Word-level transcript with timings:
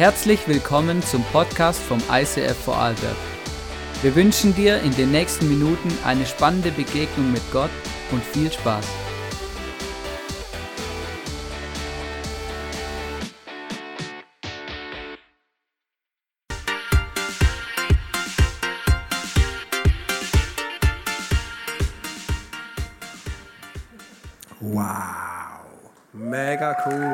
Herzlich 0.00 0.48
willkommen 0.48 1.02
zum 1.02 1.22
Podcast 1.24 1.78
vom 1.78 2.02
ICF 2.10 2.56
Vorarlberg. 2.56 3.14
Wir 4.00 4.14
wünschen 4.14 4.54
dir 4.54 4.80
in 4.80 4.96
den 4.96 5.10
nächsten 5.10 5.46
Minuten 5.46 5.92
eine 6.06 6.24
spannende 6.24 6.70
Begegnung 6.70 7.30
mit 7.30 7.42
Gott 7.52 7.68
und 8.10 8.24
viel 8.24 8.50
Spaß. 8.50 8.86
Wow, 24.60 24.86
mega 26.14 26.74
cool. 26.86 27.12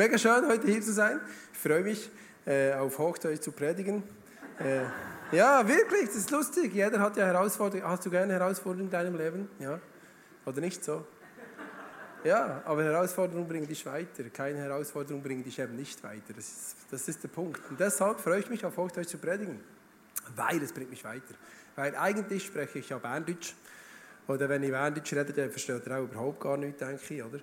mega 0.00 0.16
schön, 0.16 0.48
heute 0.48 0.66
hier 0.66 0.80
zu 0.80 0.94
sein. 0.94 1.20
Ich 1.52 1.58
freue 1.58 1.82
mich, 1.82 2.10
äh, 2.46 2.72
auf 2.72 2.98
Hochdeutsch 2.98 3.42
zu 3.42 3.52
predigen. 3.52 4.02
Äh, 4.58 5.36
ja, 5.36 5.68
wirklich, 5.68 6.06
das 6.06 6.16
ist 6.16 6.30
lustig. 6.30 6.72
Jeder 6.72 6.98
hat 7.00 7.18
ja 7.18 7.26
Herausforderungen. 7.26 7.86
Hast 7.86 8.06
du 8.06 8.10
gerne 8.10 8.32
Herausforderungen 8.32 8.86
in 8.86 8.90
deinem 8.90 9.14
Leben? 9.14 9.50
Ja? 9.58 9.78
Oder 10.46 10.62
nicht 10.62 10.82
so? 10.82 11.06
Ja, 12.24 12.62
aber 12.64 12.82
Herausforderungen 12.82 13.46
bringen 13.46 13.68
dich 13.68 13.84
weiter. 13.84 14.24
Keine 14.32 14.60
Herausforderung 14.60 15.22
bringt 15.22 15.44
dich 15.44 15.58
eben 15.58 15.76
nicht 15.76 16.02
weiter. 16.02 16.32
Das 16.34 16.48
ist, 16.48 16.76
das 16.90 17.06
ist 17.06 17.22
der 17.22 17.28
Punkt. 17.28 17.60
Und 17.68 17.78
deshalb 17.78 18.20
freue 18.20 18.40
ich 18.40 18.48
mich, 18.48 18.64
auf 18.64 18.78
Hochdeutsch 18.78 19.08
zu 19.08 19.18
predigen. 19.18 19.60
Weil 20.34 20.62
es 20.62 20.72
bringt 20.72 20.88
mich 20.88 21.04
weiter. 21.04 21.34
Weil 21.76 21.94
eigentlich 21.94 22.46
spreche 22.46 22.78
ich 22.78 22.88
ja 22.88 22.96
Berndeutsch. 22.96 23.52
Oder 24.28 24.48
wenn 24.48 24.62
ich 24.62 24.70
Berndeutsch 24.70 25.12
rede, 25.12 25.34
dann 25.34 25.50
versteht 25.50 25.86
ihr 25.86 25.94
auch 25.94 26.04
überhaupt 26.04 26.40
gar 26.40 26.56
nichts, 26.56 26.78
denke 26.78 27.02
ich, 27.06 27.22
oder? 27.22 27.40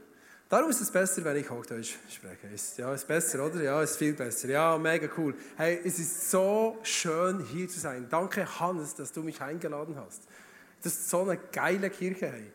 Darum 0.50 0.70
ist 0.70 0.80
es 0.80 0.90
besser, 0.90 1.26
wenn 1.26 1.36
ich 1.36 1.50
Hochdeutsch 1.50 1.96
spreche. 2.10 2.48
Ist, 2.48 2.78
ja, 2.78 2.94
ist 2.94 3.06
besser, 3.06 3.46
oder? 3.46 3.62
Ja, 3.62 3.84
ist 3.84 3.98
viel 3.98 4.14
besser. 4.14 4.48
Ja, 4.48 4.78
mega 4.78 5.10
cool. 5.18 5.36
Hey, 5.58 5.82
es 5.84 6.00
ist 6.00 6.32
so 6.32 6.78
schön, 6.84 7.44
hier 7.48 7.68
zu 7.68 7.82
sein. 7.82 8.08
Danke, 8.10 8.60
Hannes, 8.60 8.96
dass 8.96 9.12
du 9.12 9.24
mich 9.24 9.42
eingeladen 9.42 9.98
hast. 9.98 10.22
Das 10.82 10.94
ist 10.94 11.10
so 11.10 11.24
eine 11.24 11.38
geile 11.52 11.90
Kirche, 11.90 12.32
hey. 12.32 12.52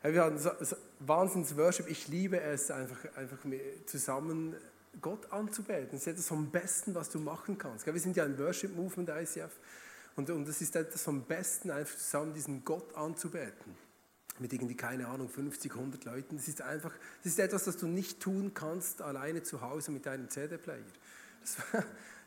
hey 0.00 0.14
wir 0.14 0.22
haben 0.22 0.38
so, 0.38 0.50
so 0.60 0.76
Wahnsinns-Worship. 1.00 1.90
Ich 1.90 2.08
liebe 2.08 2.40
es, 2.40 2.70
einfach, 2.70 3.04
einfach 3.16 3.38
zusammen 3.84 4.56
Gott 5.02 5.30
anzubeten. 5.30 5.88
Das 5.92 6.00
ist 6.00 6.06
etwas 6.06 6.28
vom 6.28 6.50
Besten, 6.50 6.94
was 6.94 7.10
du 7.10 7.18
machen 7.18 7.58
kannst. 7.58 7.84
Wir 7.84 8.00
sind 8.00 8.16
ja 8.16 8.24
ein 8.24 8.38
Worship-Movement 8.38 9.10
ICF. 9.10 9.52
Und, 10.16 10.30
und 10.30 10.48
das 10.48 10.62
ist 10.62 10.74
etwas 10.74 11.02
vom 11.02 11.22
Besten, 11.22 11.70
einfach 11.70 11.98
zusammen 11.98 12.32
diesen 12.32 12.64
Gott 12.64 12.94
anzubeten. 12.94 13.85
Mit 14.38 14.52
irgendwie, 14.52 14.76
keine 14.76 15.06
Ahnung, 15.06 15.28
50, 15.28 15.72
100 15.72 16.04
Leuten. 16.04 16.36
Das 16.36 16.48
ist 16.48 16.60
einfach, 16.62 16.92
das 17.22 17.32
ist 17.32 17.38
etwas, 17.38 17.64
das 17.64 17.76
du 17.76 17.86
nicht 17.86 18.20
tun 18.20 18.52
kannst 18.54 19.02
alleine 19.02 19.42
zu 19.42 19.60
Hause 19.62 19.90
mit 19.90 20.06
deinem 20.06 20.28
CD-Player. 20.28 20.84
Das, 21.40 21.56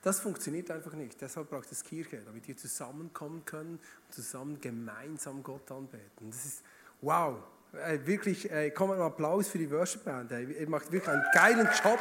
das, 0.02 0.20
funktioniert 0.20 0.72
einfach 0.72 0.94
nicht. 0.94 1.22
Deshalb 1.22 1.50
braucht 1.50 1.72
es 1.72 1.84
Kirche, 1.84 2.22
damit 2.26 2.48
wir 2.48 2.58
zusammenkommen 2.58 3.46
können 3.46 3.80
und 4.08 4.14
zusammen 4.14 4.60
gemeinsam 4.60 5.44
Gott 5.44 5.72
anbeten. 5.72 6.32
Das 6.32 6.46
ist, 6.46 6.64
wow, 7.02 7.38
äh, 7.74 8.00
wirklich, 8.06 8.50
äh, 8.52 8.72
komm 8.72 8.92
einen 8.92 9.02
Applaus 9.02 9.48
für 9.48 9.58
die 9.58 9.70
Worship 9.70 10.04
Band. 10.04 10.32
Ihr 10.32 10.70
macht 10.70 10.92
wirklich 10.92 11.10
einen 11.10 11.26
geilen 11.34 11.70
Job. 11.84 12.00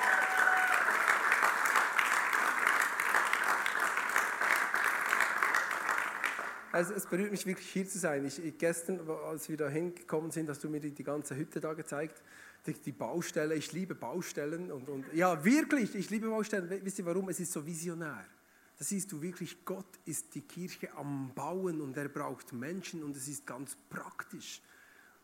Also 6.79 6.95
es 6.95 7.07
berührt 7.07 7.33
mich 7.33 7.45
wirklich 7.45 7.69
hier 7.69 7.89
zu 7.89 7.99
sein. 7.99 8.25
Ich, 8.25 8.41
gestern, 8.57 9.01
als 9.27 9.49
wir 9.49 9.57
da 9.57 9.69
hingekommen 9.69 10.31
sind, 10.31 10.49
hast 10.49 10.63
du 10.63 10.71
mir 10.71 10.79
die, 10.79 10.93
die 10.93 11.03
ganze 11.03 11.35
Hütte 11.35 11.59
da 11.59 11.75
gezeigt, 11.75 12.23
die, 12.65 12.73
die, 12.73 12.93
Baustelle. 12.93 13.57
Ich 13.57 13.73
liebe 13.73 13.97
Baustellen 13.97 14.71
und, 14.71 14.89
und 14.89 15.05
ja 15.13 15.45
wirklich, 15.45 15.97
ich 15.97 16.09
liebe 16.09 16.29
Baustellen. 16.29 16.71
Wisst 16.71 17.01
ihr 17.01 17.05
warum? 17.05 17.31
Es 17.31 17.41
ist 17.41 17.51
so 17.51 17.67
visionär. 17.67 18.25
Da 18.79 18.85
siehst 18.85 19.11
du 19.11 19.21
wirklich, 19.21 19.65
Gott 19.65 19.89
ist 20.05 20.33
die 20.37 20.43
Kirche 20.43 20.97
am 20.97 21.33
Bauen 21.35 21.81
und 21.81 21.97
er 21.97 22.09
braucht 22.09 22.53
Menschen 22.53 23.03
und 23.03 23.17
es 23.17 23.27
ist 23.27 23.45
ganz 23.45 23.77
praktisch. 23.91 24.63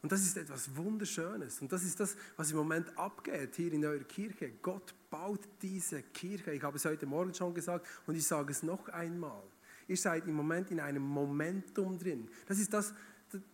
Und 0.02 0.10
das 0.10 0.22
ist 0.22 0.36
etwas 0.36 0.74
Wunderschönes. 0.74 1.60
Und 1.60 1.70
das 1.70 1.84
ist 1.84 2.00
das, 2.00 2.16
was 2.36 2.50
im 2.50 2.56
Moment 2.56 2.98
abgeht 2.98 3.54
hier 3.54 3.72
in 3.72 3.84
eurer 3.84 4.02
Kirche. 4.02 4.54
Gott 4.60 4.92
baut 5.08 5.46
diese 5.62 6.02
Kirche. 6.02 6.50
Ich 6.50 6.64
habe 6.64 6.78
es 6.78 6.84
heute 6.84 7.06
Morgen 7.06 7.32
schon 7.32 7.54
gesagt 7.54 7.86
und 8.08 8.16
ich 8.16 8.26
sage 8.26 8.50
es 8.50 8.64
noch 8.64 8.88
einmal. 8.88 9.44
Ihr 9.86 9.96
seid 9.96 10.26
im 10.26 10.34
Moment 10.34 10.70
in 10.70 10.80
einem 10.80 11.02
Momentum 11.02 11.98
drin. 11.98 12.28
Das 12.46 12.58
ist 12.58 12.72
das, 12.72 12.94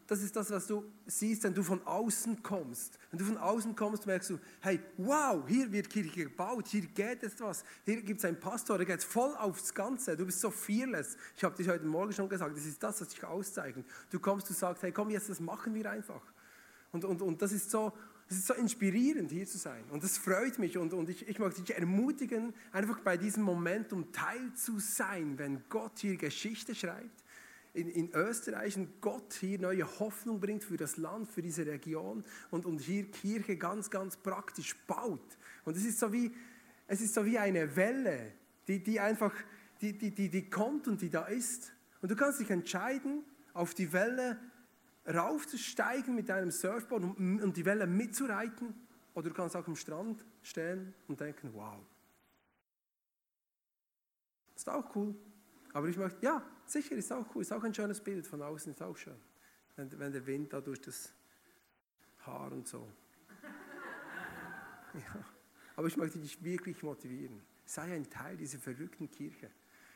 das 0.06 0.22
ist 0.22 0.34
das, 0.36 0.50
was 0.50 0.66
du 0.66 0.84
siehst, 1.06 1.44
wenn 1.44 1.54
du 1.54 1.62
von 1.62 1.84
außen 1.86 2.42
kommst. 2.42 2.98
Wenn 3.10 3.18
du 3.18 3.24
von 3.24 3.38
außen 3.38 3.74
kommst, 3.74 4.06
merkst 4.06 4.30
du, 4.30 4.38
hey, 4.60 4.80
wow, 4.96 5.42
hier 5.46 5.70
wird 5.72 5.88
Kirche 5.88 6.24
gebaut, 6.24 6.66
hier 6.68 6.82
geht 6.82 7.22
es 7.22 7.40
was. 7.40 7.64
Hier 7.84 8.02
gibt 8.02 8.18
es 8.18 8.24
einen 8.24 8.38
Pastor, 8.38 8.76
der 8.76 8.86
geht 8.86 9.02
voll 9.02 9.34
aufs 9.36 9.72
Ganze. 9.72 10.16
Du 10.16 10.26
bist 10.26 10.40
so 10.40 10.50
fearless. 10.50 11.16
Ich 11.36 11.44
habe 11.44 11.56
dich 11.56 11.68
heute 11.68 11.84
Morgen 11.84 12.12
schon 12.12 12.28
gesagt, 12.28 12.56
das 12.56 12.66
ist 12.66 12.82
das, 12.82 13.00
was 13.00 13.08
dich 13.08 13.24
auszeichnet. 13.24 13.86
Du 14.10 14.18
kommst, 14.18 14.48
du 14.50 14.54
sagst, 14.54 14.82
hey, 14.82 14.92
komm, 14.92 15.10
jetzt, 15.10 15.28
das 15.28 15.40
machen 15.40 15.74
wir 15.74 15.90
einfach. 15.90 16.22
Und, 16.92 17.04
und, 17.04 17.22
und 17.22 17.40
das 17.40 17.52
ist 17.52 17.70
so, 17.70 17.92
es 18.30 18.38
ist 18.38 18.46
so 18.46 18.54
inspirierend, 18.54 19.32
hier 19.32 19.44
zu 19.44 19.58
sein. 19.58 19.82
Und 19.90 20.04
das 20.04 20.16
freut 20.16 20.58
mich. 20.60 20.78
Und, 20.78 20.94
und 20.94 21.08
ich, 21.08 21.28
ich 21.28 21.40
möchte 21.40 21.62
dich 21.62 21.76
ermutigen, 21.76 22.54
einfach 22.70 23.00
bei 23.00 23.16
diesem 23.16 23.42
Momentum 23.42 24.12
teil 24.12 24.54
zu 24.54 24.78
sein, 24.78 25.36
wenn 25.36 25.64
Gott 25.68 25.98
hier 25.98 26.16
Geschichte 26.16 26.74
schreibt 26.74 27.24
in, 27.74 27.88
in 27.88 28.12
Österreich 28.12 28.76
und 28.76 29.00
Gott 29.00 29.34
hier 29.34 29.58
neue 29.58 29.84
Hoffnung 29.98 30.40
bringt 30.40 30.64
für 30.64 30.76
das 30.76 30.96
Land, 30.96 31.28
für 31.28 31.42
diese 31.42 31.66
Region 31.66 32.24
und, 32.50 32.66
und 32.66 32.80
hier 32.80 33.10
Kirche 33.10 33.56
ganz, 33.56 33.90
ganz 33.90 34.16
praktisch 34.16 34.76
baut. 34.86 35.36
Und 35.64 35.76
es 35.76 35.84
ist 35.84 35.98
so 35.98 36.12
wie, 36.12 36.32
es 36.86 37.00
ist 37.00 37.14
so 37.14 37.24
wie 37.24 37.38
eine 37.38 37.76
Welle, 37.76 38.32
die, 38.66 38.82
die 38.82 38.98
einfach, 38.98 39.34
die, 39.80 39.92
die, 39.96 40.10
die, 40.10 40.28
die 40.28 40.50
kommt 40.50 40.88
und 40.88 41.00
die 41.00 41.10
da 41.10 41.26
ist. 41.26 41.72
Und 42.02 42.10
du 42.10 42.16
kannst 42.16 42.40
dich 42.40 42.50
entscheiden, 42.50 43.24
auf 43.52 43.74
die 43.74 43.92
Welle 43.92 44.38
raufzusteigen 45.14 46.14
mit 46.14 46.28
deinem 46.28 46.50
Surfboard 46.50 47.04
und, 47.04 47.42
und 47.42 47.56
die 47.56 47.64
Welle 47.64 47.86
mitzureiten. 47.86 48.74
Oder 49.14 49.28
du 49.28 49.34
kannst 49.34 49.56
auch 49.56 49.66
am 49.66 49.76
Strand 49.76 50.24
stehen 50.42 50.94
und 51.08 51.20
denken, 51.20 51.50
wow. 51.52 51.78
Ist 54.54 54.68
auch 54.68 54.94
cool. 54.94 55.14
Aber 55.72 55.88
ich 55.88 55.96
möchte, 55.96 56.24
ja, 56.24 56.42
sicher, 56.66 56.96
ist 56.96 57.12
auch 57.12 57.26
cool. 57.34 57.42
Ist 57.42 57.52
auch 57.52 57.64
ein 57.64 57.74
schönes 57.74 58.00
Bild 58.00 58.26
von 58.26 58.42
außen, 58.42 58.72
ist 58.72 58.82
auch 58.82 58.96
schön. 58.96 59.18
Wenn, 59.76 59.98
wenn 59.98 60.12
der 60.12 60.26
Wind 60.26 60.52
da 60.52 60.60
durch 60.60 60.80
das 60.80 61.12
Haar 62.26 62.52
und 62.52 62.68
so. 62.68 62.86
Ja. 64.94 65.24
Aber 65.76 65.86
ich 65.86 65.96
möchte 65.96 66.18
dich 66.18 66.42
wirklich 66.42 66.82
motivieren. 66.82 67.40
Sei 67.64 67.94
ein 67.94 68.10
Teil 68.10 68.36
dieser 68.36 68.58
verrückten 68.58 69.08
Kirche. 69.08 69.48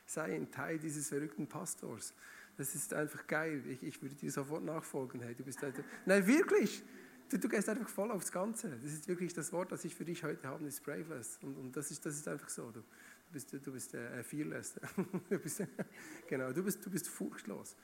Sei 0.05 0.33
ein 0.33 0.49
Teil 0.49 0.79
dieses 0.79 1.09
verrückten 1.09 1.47
Pastors. 1.47 2.13
Das 2.57 2.73
ist 2.73 2.93
einfach 2.93 3.27
geil. 3.27 3.63
Ich, 3.67 3.83
ich 3.83 4.01
würde 4.01 4.15
dir 4.15 4.31
sofort 4.31 4.63
nachfolgen. 4.63 5.21
Hey, 5.21 5.35
du 5.35 5.43
bist 5.43 5.63
einfach, 5.63 5.83
nein, 6.05 6.25
wirklich. 6.25 6.83
Du, 7.29 7.39
du, 7.39 7.49
gehst 7.49 7.67
einfach 7.67 7.89
voll 7.89 8.11
aufs 8.11 8.31
Ganze. 8.31 8.69
Das 8.69 8.91
ist 8.91 9.07
wirklich 9.07 9.33
das 9.33 9.51
Wort, 9.51 9.71
das 9.71 9.83
ich 9.83 9.95
für 9.95 10.05
dich 10.05 10.23
heute 10.23 10.47
habe, 10.47 10.65
ist 10.65 10.83
braveless. 10.83 11.39
Und, 11.41 11.57
und 11.57 11.75
das, 11.75 11.91
ist, 11.91 12.05
das 12.05 12.15
ist 12.15 12.27
einfach 12.27 12.49
so. 12.49 12.71
Du, 12.71 12.79
du 12.79 13.31
bist, 13.31 13.51
du 13.51 13.71
bist 13.71 13.93
äh, 13.93 14.23
fearless. 14.23 14.75
du 15.29 15.39
bist, 15.39 15.63
genau, 16.27 16.51
du 16.53 16.63
bist, 16.63 16.85
du 16.85 16.89
bist 16.89 17.07
furchtlos. 17.07 17.75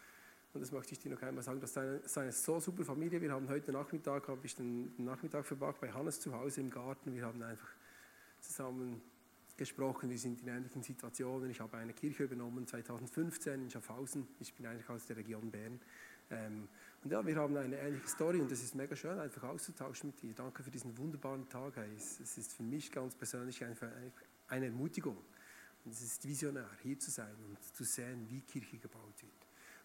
Und 0.53 0.61
das 0.61 0.71
möchte 0.71 0.93
ich 0.93 0.99
dir 0.99 1.09
noch 1.09 1.21
einmal 1.21 1.43
sagen. 1.43 1.59
Das 1.59 1.71
ist 1.71 1.77
eine, 1.77 1.99
das 1.99 2.11
ist 2.11 2.17
eine 2.17 2.31
so 2.31 2.59
super 2.59 2.83
Familie. 2.83 3.21
Wir 3.21 3.31
haben 3.31 3.47
heute 3.49 3.71
Nachmittag, 3.71 4.27
habe 4.27 4.45
ich 4.45 4.55
den 4.55 4.93
Nachmittag 4.97 5.45
verbracht 5.45 5.79
bei 5.81 5.91
Hannes 5.91 6.19
zu 6.19 6.33
Hause 6.33 6.61
im 6.61 6.69
Garten. 6.69 7.13
Wir 7.13 7.25
haben 7.25 7.41
einfach 7.41 7.69
zusammen 8.41 9.01
gesprochen. 9.61 10.09
Wir 10.09 10.17
sind 10.17 10.41
in 10.41 10.47
ähnlichen 10.47 10.81
Situationen. 10.81 11.51
Ich 11.51 11.59
habe 11.59 11.77
eine 11.77 11.93
Kirche 11.93 12.23
übernommen 12.23 12.65
2015 12.65 13.61
in 13.61 13.69
Schaffhausen. 13.69 14.27
Ich 14.39 14.55
bin 14.55 14.65
eigentlich 14.65 14.89
aus 14.89 15.05
der 15.05 15.17
Region 15.17 15.51
Bern. 15.51 15.79
Ähm, 16.31 16.67
und 17.03 17.11
ja, 17.11 17.23
wir 17.23 17.35
haben 17.35 17.55
eine 17.55 17.77
ähnliche 17.77 18.07
Story 18.07 18.39
und 18.39 18.51
es 18.51 18.63
ist 18.63 18.73
mega 18.73 18.95
schön, 18.95 19.19
einfach 19.19 19.43
auszutauschen 19.43 20.09
mit 20.09 20.21
dir. 20.23 20.33
Danke 20.33 20.63
für 20.63 20.71
diesen 20.71 20.97
wunderbaren 20.97 21.47
Tag. 21.47 21.77
Es, 21.95 22.19
es 22.19 22.39
ist 22.39 22.53
für 22.53 22.63
mich 22.63 22.91
ganz 22.91 23.13
persönlich 23.13 23.63
einfach 23.63 23.89
eine 24.47 24.65
Ermutigung. 24.65 25.17
Und 25.85 25.93
es 25.93 26.01
ist 26.01 26.27
visionär, 26.27 26.69
hier 26.81 26.97
zu 26.97 27.11
sein 27.11 27.35
und 27.47 27.63
zu 27.75 27.83
sehen, 27.83 28.25
wie 28.29 28.41
Kirche 28.41 28.79
gebaut 28.79 29.21
wird. 29.21 29.31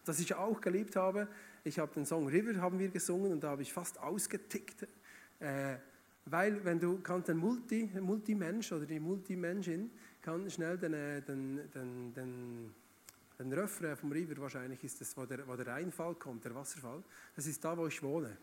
Was 0.05 0.19
ich 0.19 0.33
auch 0.33 0.59
geliebt 0.59 0.95
habe, 0.95 1.27
ich 1.63 1.77
habe 1.77 1.93
den 1.93 2.07
Song 2.07 2.27
River 2.27 2.59
haben 2.61 2.79
wir 2.79 2.89
gesungen 2.89 3.31
und 3.31 3.43
da 3.43 3.49
habe 3.49 3.61
ich 3.61 3.71
fast 3.71 3.99
ausgetickt. 3.99 4.87
Äh, 5.39 5.77
weil 6.29 6.63
wenn 6.63 6.79
du 6.79 6.99
kannst 6.99 7.29
den 7.29 7.37
Multi, 7.37 7.89
Multimensch 7.99 8.71
oder 8.71 8.85
die 8.85 8.99
Multimenschin 8.99 9.89
kann 10.21 10.49
schnell 10.49 10.77
den, 10.77 10.93
äh, 10.93 11.21
den, 11.21 11.69
den, 11.73 12.13
den, 12.13 12.75
den 13.39 13.53
Refrain 13.53 13.95
vom 13.95 14.11
River 14.11 14.41
wahrscheinlich 14.41 14.83
ist 14.83 14.99
das, 14.99 15.15
wo 15.15 15.25
der, 15.25 15.47
wo 15.47 15.55
der 15.55 15.67
Reinfall 15.67 16.15
kommt, 16.15 16.43
der 16.43 16.53
Wasserfall. 16.53 17.03
Das 17.35 17.45
ist 17.45 17.63
da, 17.63 17.77
wo 17.77 17.87
ich 17.87 18.01
wohne. 18.03 18.37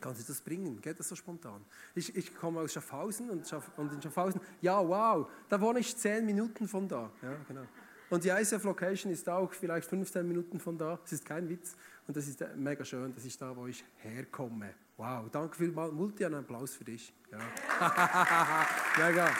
Kannst 0.00 0.20
du 0.20 0.32
das 0.32 0.40
bringen? 0.40 0.80
Geht 0.80 0.98
das 0.98 1.08
so 1.08 1.14
spontan? 1.14 1.64
Ich, 1.94 2.14
ich 2.16 2.34
komme 2.34 2.60
aus 2.60 2.72
Schaffhausen 2.72 3.30
und, 3.30 3.46
Schaff, 3.46 3.70
und 3.76 3.92
in 3.92 4.02
Schaffhausen, 4.02 4.40
ja 4.60 4.86
wow, 4.86 5.30
da 5.48 5.60
wohne 5.60 5.78
ich 5.78 5.96
zehn 5.96 6.26
Minuten 6.26 6.66
von 6.66 6.88
da. 6.88 7.12
Ja, 7.22 7.36
genau. 7.46 7.62
Und 8.12 8.24
die 8.24 8.28
ICF 8.28 8.62
Location 8.64 9.10
ist 9.10 9.26
auch 9.26 9.50
vielleicht 9.54 9.88
15 9.88 10.28
Minuten 10.28 10.60
von 10.60 10.76
da. 10.76 10.98
Es 11.02 11.14
ist 11.14 11.24
kein 11.24 11.48
Witz. 11.48 11.74
Und 12.06 12.14
das 12.14 12.28
ist 12.28 12.44
mega 12.56 12.84
schön, 12.84 13.14
dass 13.14 13.24
ich 13.24 13.38
da, 13.38 13.56
wo 13.56 13.66
ich 13.66 13.82
herkomme. 14.02 14.74
Wow, 14.98 15.30
danke 15.32 15.56
vielmals. 15.56 15.94
Multi, 15.94 16.22
einen 16.26 16.34
Applaus 16.34 16.74
für 16.74 16.84
dich. 16.84 17.10
Ja. 17.30 17.38
mega. 19.08 19.30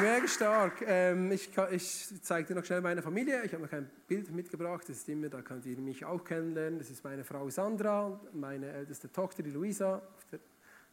Mega 0.00 0.26
stark. 0.26 0.82
Ähm, 0.84 1.30
ich, 1.30 1.50
ich 1.70 2.20
zeige 2.20 2.48
dir 2.48 2.54
noch 2.56 2.64
schnell 2.64 2.80
meine 2.80 3.00
Familie. 3.00 3.44
Ich 3.44 3.52
habe 3.52 3.62
noch 3.62 3.70
ein 3.70 3.88
Bild 4.08 4.28
mitgebracht. 4.32 4.88
Das 4.88 4.96
ist 4.96 5.08
immer, 5.08 5.28
da 5.28 5.40
könnt 5.40 5.66
ihr 5.66 5.78
mich 5.78 6.04
auch 6.04 6.24
kennenlernen. 6.24 6.80
Das 6.80 6.90
ist 6.90 7.04
meine 7.04 7.22
Frau 7.22 7.48
Sandra, 7.48 8.20
meine 8.32 8.72
älteste 8.72 9.12
Tochter, 9.12 9.44
die 9.44 9.52
Luisa, 9.52 9.98
auf 9.98 10.26
der 10.32 10.40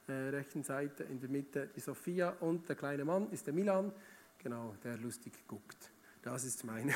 äh, 0.08 0.30
rechten 0.30 0.64
Seite, 0.64 1.04
in 1.04 1.20
der 1.20 1.30
Mitte 1.30 1.70
die 1.76 1.80
Sophia 1.80 2.36
und 2.42 2.68
der 2.70 2.76
kleine 2.76 3.06
Mann 3.06 3.32
ist 3.32 3.48
der 3.48 3.56
Milan, 3.56 3.92
genau, 4.44 4.76
der 4.84 4.98
lustig 4.98 5.34
guckt. 5.48 5.92
Das 6.22 6.44
ist 6.44 6.64
meine, 6.64 6.94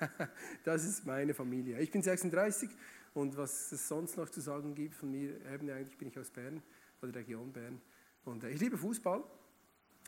das 0.64 0.84
ist 0.84 1.06
meine 1.06 1.34
Familie. 1.34 1.80
Ich 1.80 1.90
bin 1.90 2.02
36 2.02 2.70
und 3.14 3.36
was 3.36 3.72
es 3.72 3.88
sonst 3.88 4.16
noch 4.16 4.28
zu 4.28 4.40
sagen 4.40 4.74
gibt 4.74 4.94
von 4.94 5.10
mir, 5.10 5.34
eben 5.52 5.68
eigentlich 5.70 5.98
bin 5.98 6.08
ich 6.08 6.18
aus 6.18 6.30
Bern, 6.30 6.62
von 7.00 7.12
der 7.12 7.22
Region 7.22 7.52
Bern. 7.52 7.80
Und 8.24 8.44
äh, 8.44 8.50
ich 8.50 8.60
liebe 8.60 8.78
Fußball. 8.78 9.22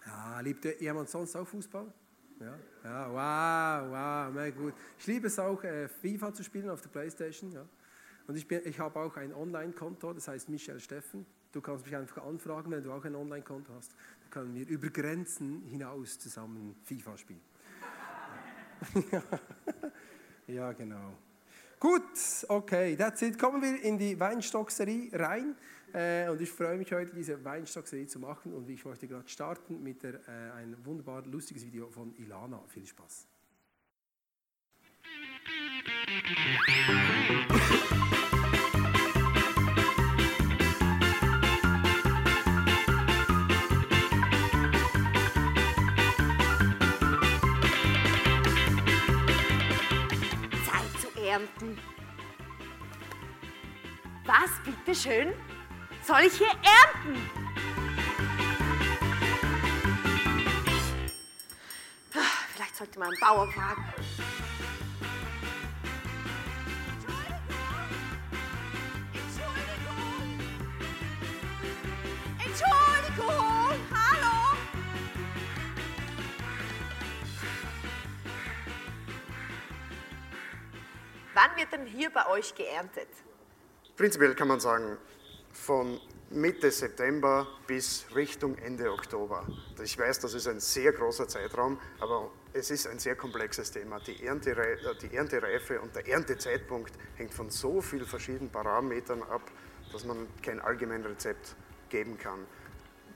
Ja, 0.06 0.40
liebt 0.40 0.64
jemand 0.80 1.08
sonst 1.08 1.34
auch 1.34 1.46
Fußball? 1.46 1.92
Ja, 2.40 2.58
ja 2.84 3.10
wow, 3.10 3.90
wow, 3.90 4.34
mega 4.34 4.56
gut. 4.56 4.74
Ich 4.98 5.06
liebe 5.06 5.28
es 5.28 5.38
auch, 5.38 5.62
äh, 5.64 5.88
FIFA 5.88 6.34
zu 6.34 6.44
spielen 6.44 6.68
auf 6.68 6.80
der 6.80 6.90
Playstation. 6.90 7.50
Ja. 7.52 7.66
Und 8.26 8.36
ich, 8.36 8.50
ich 8.50 8.78
habe 8.78 9.00
auch 9.00 9.16
ein 9.16 9.32
Online-Konto, 9.32 10.12
das 10.12 10.28
heißt 10.28 10.48
Michel 10.48 10.80
Steffen. 10.80 11.26
Du 11.54 11.60
kannst 11.60 11.86
mich 11.86 11.94
einfach 11.94 12.24
anfragen, 12.24 12.72
wenn 12.72 12.82
du 12.82 12.90
auch 12.90 13.04
ein 13.04 13.14
Online-Konto 13.14 13.72
hast. 13.76 13.94
Dann 14.22 14.30
können 14.30 14.54
wir 14.56 14.66
über 14.66 14.88
Grenzen 14.88 15.62
hinaus 15.62 16.18
zusammen 16.18 16.74
FIFA 16.82 17.16
spielen. 17.16 17.40
ja, 20.48 20.72
genau. 20.72 21.12
Gut, 21.78 22.02
okay, 22.48 22.96
that's 22.96 23.22
it. 23.22 23.38
Kommen 23.38 23.62
wir 23.62 23.80
in 23.84 23.96
die 23.96 24.18
Weinstock-Serie 24.18 25.10
rein. 25.12 25.54
Äh, 25.92 26.28
und 26.28 26.40
ich 26.40 26.50
freue 26.50 26.76
mich 26.76 26.92
heute, 26.92 27.14
diese 27.14 27.44
Weinstock-Serie 27.44 28.08
zu 28.08 28.18
machen. 28.18 28.52
Und 28.52 28.68
ich 28.68 28.84
möchte 28.84 29.06
gerade 29.06 29.28
starten 29.28 29.80
mit 29.80 30.02
der, 30.02 30.14
äh, 30.26 30.50
ein 30.56 30.76
wunderbar 30.84 31.24
lustiges 31.24 31.64
Video 31.64 31.88
von 31.88 32.12
Ilana. 32.16 32.64
Viel 32.66 32.84
Spaß. 32.84 33.28
Ernten. 51.34 51.78
Was, 54.24 54.50
bitteschön? 54.64 55.34
soll 56.02 56.20
ich 56.26 56.34
hier 56.34 56.46
ernten? 56.46 57.30
Vielleicht 62.54 62.76
sollte 62.76 62.98
man 62.98 63.08
einen 63.08 63.20
Bauer 63.20 63.50
fragen. 63.50 63.84
Wann 81.34 81.56
wird 81.56 81.72
denn 81.72 81.86
hier 81.86 82.10
bei 82.10 82.28
euch 82.28 82.54
geerntet? 82.54 83.08
Prinzipiell 83.96 84.36
kann 84.36 84.46
man 84.46 84.60
sagen, 84.60 84.96
von 85.52 86.00
Mitte 86.30 86.70
September 86.70 87.46
bis 87.66 88.06
Richtung 88.14 88.56
Ende 88.58 88.90
Oktober. 88.92 89.44
Ich 89.82 89.98
weiß, 89.98 90.20
das 90.20 90.34
ist 90.34 90.46
ein 90.46 90.60
sehr 90.60 90.92
großer 90.92 91.26
Zeitraum, 91.26 91.80
aber 91.98 92.30
es 92.52 92.70
ist 92.70 92.86
ein 92.86 93.00
sehr 93.00 93.16
komplexes 93.16 93.72
Thema. 93.72 93.98
Die, 94.00 94.24
Ernterei 94.24 94.74
äh, 94.74 94.94
die 95.02 95.14
Erntereife 95.14 95.80
und 95.80 95.94
der 95.96 96.06
Erntezeitpunkt 96.06 96.92
hängt 97.16 97.34
von 97.34 97.50
so 97.50 97.80
vielen 97.80 98.06
verschiedenen 98.06 98.50
Parametern 98.50 99.22
ab, 99.24 99.42
dass 99.92 100.04
man 100.04 100.28
kein 100.40 100.60
allgemeines 100.60 101.08
Rezept 101.08 101.56
geben 101.88 102.16
kann. 102.16 102.46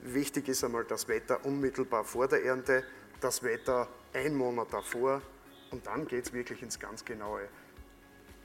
Wichtig 0.03 0.49
ist 0.49 0.65
einmal 0.65 0.85
das 0.85 1.07
Wetter 1.07 1.45
unmittelbar 1.45 2.05
vor 2.05 2.27
der 2.27 2.45
Ernte, 2.45 2.85
das 3.21 3.45
Wetter 3.45 3.89
ein 4.13 4.35
Monat 4.35 4.73
davor 4.73 5.23
und 5.71 5.87
dann 5.87 6.07
geht 6.07 6.27
es 6.27 6.33
wirklich 6.33 6.63
ins 6.63 6.79
ganz 6.79 7.05
Genaue. 7.05 7.49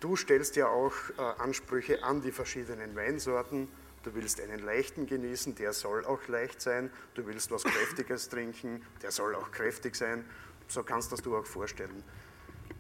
Du 0.03 0.17
stellst 0.17 0.57
ja 0.57 0.67
auch 0.67 0.93
äh, 1.17 1.21
Ansprüche 1.41 2.03
an 2.03 2.21
die 2.21 2.33
verschiedenen 2.33 2.93
Weinsorten 2.93 3.69
Du 4.03 4.13
willst 4.15 4.41
einen 4.41 4.59
leichten 4.59 5.07
genießen, 5.07 5.55
der 5.55 5.71
soll 5.71 6.03
auch 6.03 6.27
leicht 6.27 6.61
sein. 6.61 6.91
Du 7.15 7.25
willst 7.25 7.51
was 7.51 7.63
Kräftiges 7.63 8.27
trinken, 8.29 8.85
der 9.01 9.11
soll 9.11 9.33
auch 9.33 9.49
kräftig 9.51 9.95
sein. 9.95 10.25
So 10.67 10.83
kannst 10.83 11.11
du 11.11 11.15
das 11.15 11.23
du 11.23 11.37
auch 11.37 11.45
vorstellen. 11.45 12.03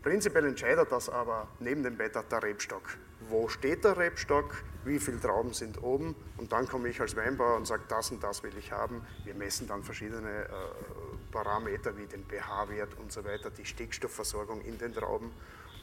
Prinzipiell 0.01 0.45
entscheidet 0.45 0.91
das 0.91 1.07
aber 1.07 1.47
neben 1.59 1.81
dem 1.81 1.97
Wetter 1.97 2.23
der 2.23 2.43
Rebstock. 2.43 2.97
Wo 3.29 3.47
steht 3.47 3.85
der 3.85 3.97
Rebstock? 3.97 4.53
Wie 4.83 4.99
viele 4.99 5.21
Trauben 5.21 5.53
sind 5.53 5.81
oben? 5.81 6.13
Und 6.35 6.51
dann 6.51 6.67
komme 6.67 6.89
ich 6.89 6.99
als 6.99 7.15
Weinbauer 7.15 7.55
und 7.55 7.65
sage, 7.65 7.83
das 7.87 8.11
und 8.11 8.21
das 8.21 8.43
will 8.43 8.57
ich 8.57 8.73
haben. 8.73 9.01
Wir 9.23 9.33
messen 9.33 9.65
dann 9.65 9.81
verschiedene 9.81 10.43
äh, 10.43 10.49
Parameter 11.31 11.95
wie 11.95 12.05
den 12.05 12.25
pH-Wert 12.25 12.97
und 12.99 13.13
so 13.13 13.23
weiter, 13.23 13.49
die 13.49 13.63
Stickstoffversorgung 13.63 14.59
in 14.59 14.77
den 14.77 14.93
Trauben. 14.93 15.31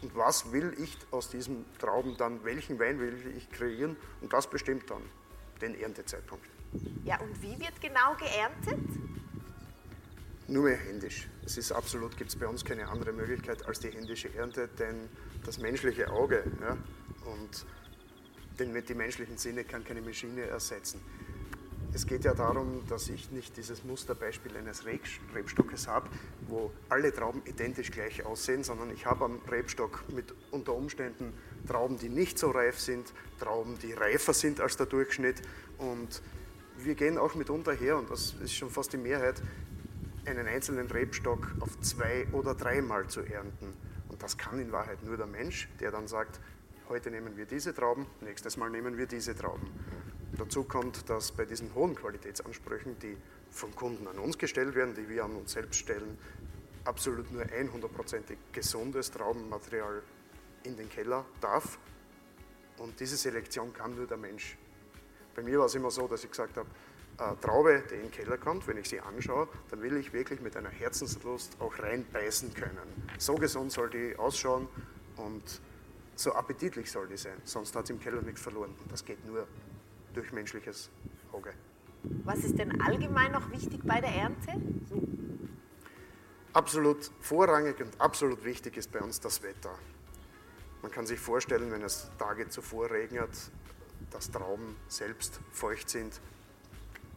Und 0.03 0.17
was 0.17 0.53
will 0.53 0.75
ich 0.79 0.97
aus 1.11 1.29
diesen 1.29 1.65
Trauben 1.79 2.17
dann, 2.17 2.43
welchen 2.45 2.79
Wein 2.79 2.99
will 2.99 3.35
ich 3.37 3.51
kreieren? 3.51 3.97
Und 4.21 4.33
das 4.33 4.49
bestimmt 4.49 4.89
dann 4.91 5.03
den 5.61 5.79
Erntezeitpunkt. 5.79 6.47
Ja, 7.05 7.21
und 7.21 7.43
wie 7.43 7.59
wird 7.59 7.81
genau 7.81 8.15
geerntet? 8.17 8.79
Nur 10.49 10.65
mehr 10.65 10.77
händisch. 10.77 11.29
Es 11.45 11.57
ist 11.59 11.71
absolut, 11.71 12.17
gibt 12.17 12.31
es 12.31 12.37
bei 12.37 12.47
uns 12.47 12.65
keine 12.65 12.89
andere 12.89 13.13
Möglichkeit 13.13 13.65
als 13.67 13.81
die 13.81 13.91
händische 13.91 14.35
Ernte, 14.35 14.69
denn 14.79 15.09
das 15.45 15.59
menschliche 15.59 16.11
Auge 16.11 16.45
ja, 16.61 16.77
und 17.25 17.67
den, 18.59 18.85
die 18.85 18.95
menschlichen 18.95 19.37
Sinne 19.39 19.65
kann 19.65 19.85
keine 19.85 20.03
Maschine 20.03 20.43
ersetzen. 20.43 21.01
Es 21.93 22.07
geht 22.07 22.25
ja 22.25 22.35
darum, 22.35 22.87
dass 22.89 23.09
ich 23.09 23.33
nicht 23.33 23.57
dieses 23.57 23.83
Musterbeispiel 23.83 24.57
eines 24.57 24.85
Rebstockes 24.87 25.89
habe, 25.89 26.09
wo 26.47 26.71
alle 26.89 27.13
Trauben 27.13 27.43
identisch 27.47 27.91
gleich 27.91 28.25
aussehen, 28.25 28.63
sondern 28.63 28.91
ich 28.91 29.07
habe 29.07 29.25
am 29.25 29.41
Rebstock 29.51 30.05
mit 30.15 30.33
unter 30.53 30.75
Umständen 30.75 31.33
Trauben, 31.67 31.99
die 31.99 32.09
nicht 32.09 32.39
so 32.39 32.53
reif 32.53 32.79
sind, 32.79 33.13
Trauben, 33.41 33.77
die 33.81 33.93
reifer 33.93 34.33
sind 34.33 34.61
als 34.61 34.77
der 34.77 34.87
Durchschnitt. 34.87 35.43
Und 35.79 36.23
wir 36.79 36.95
gehen 36.95 37.19
auch 37.19 37.35
mitunter 37.35 37.73
her, 37.73 37.99
und 37.99 38.09
das 38.09 38.35
ist 38.41 38.55
schon 38.55 38.71
fast 38.71 38.93
die 38.93 38.99
Mehrheit, 38.99 39.43
einen 40.27 40.47
einzelnen 40.47 40.87
Rebstock 40.87 41.51
auf 41.59 41.81
zwei 41.81 42.29
oder 42.31 42.55
dreimal 42.55 43.09
zu 43.09 43.23
ernten. 43.23 43.75
Und 44.09 44.23
das 44.23 44.39
kann 44.39 44.61
in 44.61 44.71
Wahrheit 44.71 45.03
nur 45.03 45.17
der 45.17 45.27
Mensch, 45.27 45.69
der 45.81 45.91
dann 45.91 46.07
sagt, 46.07 46.41
heute 46.89 47.11
nehmen 47.11 47.37
wir 47.37 47.47
diese 47.47 47.75
Trauben, 47.75 48.07
nächstes 48.21 48.57
Mal 48.57 48.71
nehmen 48.71 48.97
wir 48.97 49.07
diese 49.07 49.35
Trauben. 49.35 49.69
Dazu 50.41 50.65
kommt, 50.65 51.11
dass 51.11 51.33
bei 51.33 51.45
diesen 51.45 51.75
hohen 51.75 51.95
Qualitätsansprüchen, 51.95 52.99
die 53.01 53.15
vom 53.51 53.77
Kunden 53.77 54.07
an 54.07 54.19
uns 54.19 54.39
gestellt 54.39 54.75
werden, 54.75 54.95
die 54.95 55.07
wir 55.07 55.23
an 55.23 55.37
uns 55.37 55.53
selbst 55.53 55.77
stellen, 55.77 56.17
absolut 56.85 57.31
nur 57.31 57.43
100%ig 57.43 58.39
gesundes 58.51 59.11
Traubenmaterial 59.11 60.03
in 60.63 60.79
den 60.79 60.89
Keller 60.89 61.27
darf. 61.43 61.79
Und 62.79 62.99
diese 63.01 63.19
Selektion 63.19 63.75
kann 63.75 63.95
nur 63.95 64.07
der 64.07 64.17
Mensch. 64.17 64.57
Bei 65.35 65.43
mir 65.43 65.59
war 65.59 65.67
es 65.67 65.75
immer 65.75 65.91
so, 65.91 66.09
dass 66.09 66.25
ich 66.25 66.31
gesagt 66.31 66.57
habe, 66.57 66.71
äh, 67.19 67.37
Traube, 67.43 67.83
die 67.91 67.97
in 67.97 68.03
den 68.05 68.11
Keller 68.11 68.39
kommt, 68.39 68.67
wenn 68.67 68.79
ich 68.79 68.89
sie 68.89 69.01
anschaue, 69.01 69.47
dann 69.69 69.83
will 69.83 69.99
ich 69.99 70.15
wirklich 70.15 70.41
mit 70.41 70.57
einer 70.57 70.71
Herzenslust 70.71 71.61
auch 71.61 71.79
reinbeißen 71.79 72.55
können. 72.55 72.79
So 73.19 73.35
gesund 73.35 73.73
soll 73.73 73.91
die 73.91 74.17
ausschauen 74.17 74.69
und 75.19 75.61
so 76.17 76.33
appetitlich 76.33 76.91
soll 76.91 77.09
die 77.09 77.19
sein, 77.19 77.37
sonst 77.45 77.77
hat 77.77 77.89
sie 77.89 77.93
im 77.93 78.01
Keller 78.01 78.23
nichts 78.23 78.41
verloren. 78.41 78.75
Und 78.83 78.91
das 78.91 79.05
geht 79.05 79.23
nur 79.27 79.47
durch 80.15 80.33
menschliches 80.33 80.91
Auge. 81.33 81.53
Was 82.25 82.39
ist 82.45 82.59
denn 82.59 82.81
allgemein 82.81 83.33
noch 83.33 83.51
wichtig 83.51 83.81
bei 83.85 84.01
der 84.01 84.15
Ernte? 84.15 84.53
Absolut 86.53 87.11
vorrangig 87.21 87.81
und 87.81 88.01
absolut 88.01 88.45
wichtig 88.45 88.77
ist 88.77 88.91
bei 88.91 89.01
uns 89.01 89.21
das 89.21 89.43
Wetter. 89.43 89.79
Man 90.83 90.91
kann 90.91 91.07
sich 91.07 91.21
vorstellen, 91.21 91.71
wenn 91.71 91.83
es 91.83 92.11
Tage 92.19 92.49
zuvor 92.49 92.91
regnet, 92.91 93.31
dass 94.11 94.31
Trauben 94.31 94.77
selbst 94.89 95.41
feucht 95.53 95.91
sind. 95.91 96.21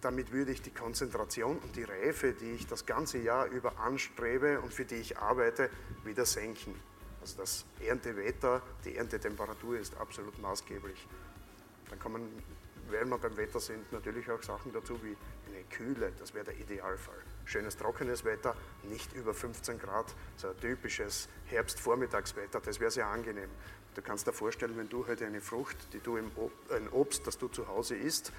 Damit 0.02 0.34
würde 0.34 0.52
ich 0.52 0.62
die 0.62 0.70
Konzentration 0.70 1.58
und 1.60 1.76
die 1.78 1.84
Reife, 1.84 2.34
die 2.34 2.52
ich 2.52 2.68
das 2.68 2.86
ganze 2.86 3.20
Jahr 3.20 3.46
über 3.48 3.80
anstrebe 3.80 4.60
und 4.60 4.74
für 4.74 4.84
die 4.84 4.96
ich 4.96 5.18
arbeite, 5.18 5.70
wieder 6.04 6.26
senken. 6.26 6.76
Also 7.22 7.38
das 7.38 7.66
Erntewetter, 7.80 8.62
die 8.84 8.98
Erntetemperatur 8.98 9.80
ist 9.80 9.96
absolut 9.96 10.38
maßgeblich. 10.40 11.08
Dann 11.90 12.00
kommen, 12.00 12.28
wenn 12.94 13.10
wir 13.10 13.18
beim 13.18 13.36
Wetter 13.36 13.60
sind, 13.60 13.92
natürlich 13.92 14.30
auch 14.32 14.42
Sachen 14.42 14.72
dazu 14.72 14.98
wie 15.04 15.18
eine 15.50 15.64
Kühle, 15.66 16.14
das 16.20 16.34
wäre 16.34 16.46
der 16.46 16.58
Idealfall. 16.58 17.22
schönes 17.46 17.76
trockenes 17.76 18.24
Wetter, 18.24 18.56
nicht 18.84 19.12
über 19.14 19.34
15 19.34 19.80
Grad, 19.80 20.14
so 20.38 20.48
ein 20.48 20.60
typisches 20.62 21.28
Herbstvormittagswetter, 21.48 22.62
das 22.62 22.80
wäre 22.80 22.92
sehr 22.92 23.08
angenehm. 23.08 23.50
Du 23.96 24.02
kannst 24.02 24.26
dir 24.26 24.34
vorstellen, 24.34 24.78
wenn 24.78 24.90
du 24.90 25.06
heute 25.08 25.26
eine 25.26 25.42
Frucht, 25.42 25.76
die 25.92 26.00
du 26.00 26.18
im 26.18 26.32
Ob 26.38 26.52
ein 26.72 26.88
Obst, 26.90 27.28
das 27.28 27.38
du 27.38 27.48
zu 27.50 27.68
Hause 27.68 27.96
isst, 27.96 28.32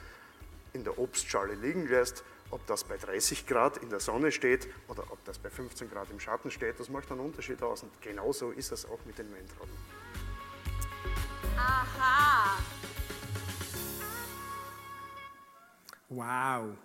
in 0.73 0.84
der 0.84 0.99
Obstschale 0.99 1.54
liegen 1.54 1.87
lässt, 1.87 2.25
ob 2.50 2.66
das 2.66 2.84
bei 2.84 2.96
30 2.96 3.46
Grad 3.46 3.78
in 3.78 3.90
der 3.90 4.00
Sonne 4.00 4.32
steht 4.32 4.68
oder 4.88 5.04
ob 5.11 5.25
das 5.25 5.38
bei 5.38 5.50
15 5.50 5.90
Grad 5.90 6.11
im 6.11 6.20
Schatten 6.20 6.50
steht, 6.50 6.80
das 6.80 6.88
macht 6.88 7.11
einen 7.11 7.20
Unterschied 7.20 7.62
aus. 7.62 7.82
Und 7.82 7.90
genauso 8.00 8.50
ist 8.50 8.73
es 8.73 8.87
auch 8.87 9.04
mit 9.04 9.18
den 9.18 9.32
Weintrauben. 9.32 9.75
Aha. 11.56 12.58
Wow. 16.14 16.76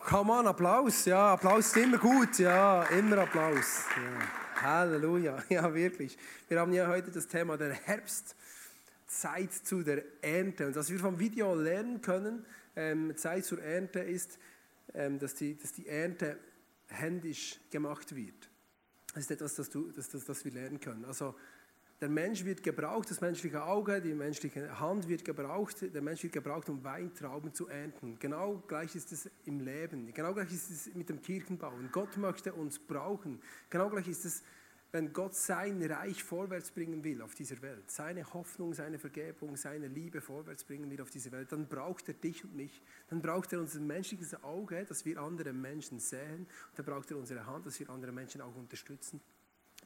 Come 0.00 0.32
on, 0.32 0.46
Applaus. 0.48 1.04
Ja, 1.04 1.34
Applaus 1.34 1.66
ist 1.68 1.76
immer 1.76 1.98
gut. 1.98 2.36
Ja, 2.40 2.82
immer 2.84 3.18
Applaus. 3.18 3.84
Ja. 3.94 4.62
Halleluja. 4.62 5.40
Ja, 5.48 5.72
wirklich. 5.72 6.18
Wir 6.48 6.58
haben 6.58 6.72
ja 6.72 6.88
heute 6.88 7.12
das 7.12 7.28
Thema 7.28 7.56
der 7.56 7.74
Herbstzeit 7.74 9.52
zu 9.52 9.84
der 9.84 10.02
Ernte. 10.20 10.66
Und 10.66 10.74
was 10.74 10.90
wir 10.90 10.98
vom 10.98 11.16
Video 11.20 11.54
lernen 11.54 12.00
können, 12.00 12.44
ähm, 12.74 13.16
Zeit 13.16 13.44
zur 13.44 13.62
Ernte 13.62 14.00
ist, 14.00 14.40
ähm, 14.94 15.20
dass, 15.20 15.34
die, 15.34 15.56
dass 15.56 15.72
die 15.72 15.86
Ernte 15.86 16.36
händisch 16.88 17.60
gemacht 17.70 18.16
wird. 18.16 18.50
Das 19.14 19.22
ist 19.24 19.30
etwas, 19.30 19.54
das, 19.54 19.70
du, 19.70 19.92
das, 19.92 20.08
das, 20.08 20.24
das 20.24 20.44
wir 20.44 20.52
lernen 20.52 20.80
können. 20.80 21.04
Also 21.04 21.36
der 22.00 22.08
Mensch 22.10 22.44
wird 22.44 22.62
gebraucht, 22.62 23.10
das 23.10 23.20
menschliche 23.20 23.62
Auge, 23.62 24.02
die 24.02 24.12
menschliche 24.12 24.78
Hand 24.78 25.08
wird 25.08 25.24
gebraucht, 25.24 25.76
der 25.80 26.02
Mensch 26.02 26.22
wird 26.22 26.34
gebraucht, 26.34 26.68
um 26.68 26.84
Weintrauben 26.84 27.54
zu 27.54 27.68
ernten. 27.68 28.18
Genau 28.18 28.62
gleich 28.66 28.94
ist 28.94 29.12
es 29.12 29.30
im 29.46 29.60
Leben, 29.60 30.12
genau 30.12 30.34
gleich 30.34 30.52
ist 30.52 30.70
es 30.70 30.94
mit 30.94 31.08
dem 31.08 31.22
Kirchenbauen. 31.22 31.88
Gott 31.90 32.16
möchte 32.18 32.52
uns 32.52 32.78
brauchen. 32.78 33.40
Genau 33.70 33.88
gleich 33.88 34.08
ist 34.08 34.26
es, 34.26 34.42
wenn 34.92 35.12
Gott 35.12 35.34
sein 35.34 35.82
Reich 35.82 36.22
vorwärts 36.22 36.70
bringen 36.70 37.02
will 37.02 37.20
auf 37.22 37.34
dieser 37.34 37.60
Welt, 37.62 37.90
seine 37.90 38.32
Hoffnung, 38.32 38.72
seine 38.72 38.98
Vergebung, 38.98 39.56
seine 39.56 39.88
Liebe 39.88 40.20
vorwärts 40.20 40.64
bringen 40.64 40.90
will 40.90 41.00
auf 41.00 41.10
dieser 41.10 41.32
Welt, 41.32 41.50
dann 41.50 41.66
braucht 41.66 42.08
er 42.08 42.14
dich 42.14 42.44
und 42.44 42.54
mich. 42.54 42.82
Dann 43.08 43.20
braucht 43.20 43.52
er 43.52 43.60
unser 43.60 43.80
menschliches 43.80 44.42
Auge, 44.42 44.84
dass 44.84 45.04
wir 45.04 45.18
andere 45.18 45.52
Menschen 45.52 45.98
sehen. 45.98 46.46
Und 46.70 46.78
dann 46.78 46.86
braucht 46.86 47.10
er 47.10 47.16
unsere 47.16 47.44
Hand, 47.46 47.66
dass 47.66 47.80
wir 47.80 47.90
andere 47.90 48.12
Menschen 48.12 48.40
auch 48.40 48.54
unterstützen. 48.54 49.20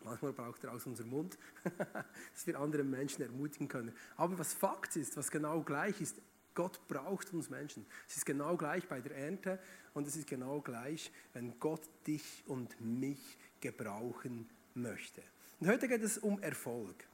Manchmal 0.03 0.33
braucht 0.33 0.65
er 0.65 0.73
aus 0.73 0.87
unserem 0.87 1.11
Mund, 1.11 1.39
dass 2.35 2.47
wir 2.47 2.59
andere 2.59 2.85
Menschen 2.85 3.23
ermutigen 3.23 3.69
können. 3.69 3.93
Aber 4.17 4.39
was 4.39 4.55
Fakt 4.55 4.97
ist, 4.97 5.17
was 5.17 5.31
genau 5.31 5.63
gleich 5.63 6.01
ist, 6.01 6.17
Gott 6.55 6.81
braucht 6.89 7.33
uns 7.33 7.49
Menschen. 7.49 7.87
Es 8.09 8.17
ist 8.17 8.27
genau 8.27 8.57
gleich 8.57 8.89
bei 8.89 9.01
der 9.01 9.17
Ernte 9.17 9.59
und 9.95 10.07
es 10.07 10.17
ist 10.17 10.27
genau 10.27 10.61
gleich, 10.61 11.13
wenn 11.33 11.59
Gott 11.61 11.83
dich 12.07 12.43
und 12.47 12.81
mich 12.81 13.39
gebrauchen 13.61 14.49
möchte. 14.75 15.23
Und 15.61 15.69
heute 15.69 15.89
geht 15.89 16.03
es 16.03 16.19
um 16.19 16.41
Erfolg. 16.43 17.05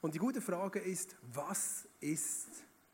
Und 0.00 0.14
die 0.14 0.18
gute 0.18 0.40
Frage 0.40 0.78
ist, 0.78 1.16
was 1.32 1.88
ist 2.00 2.48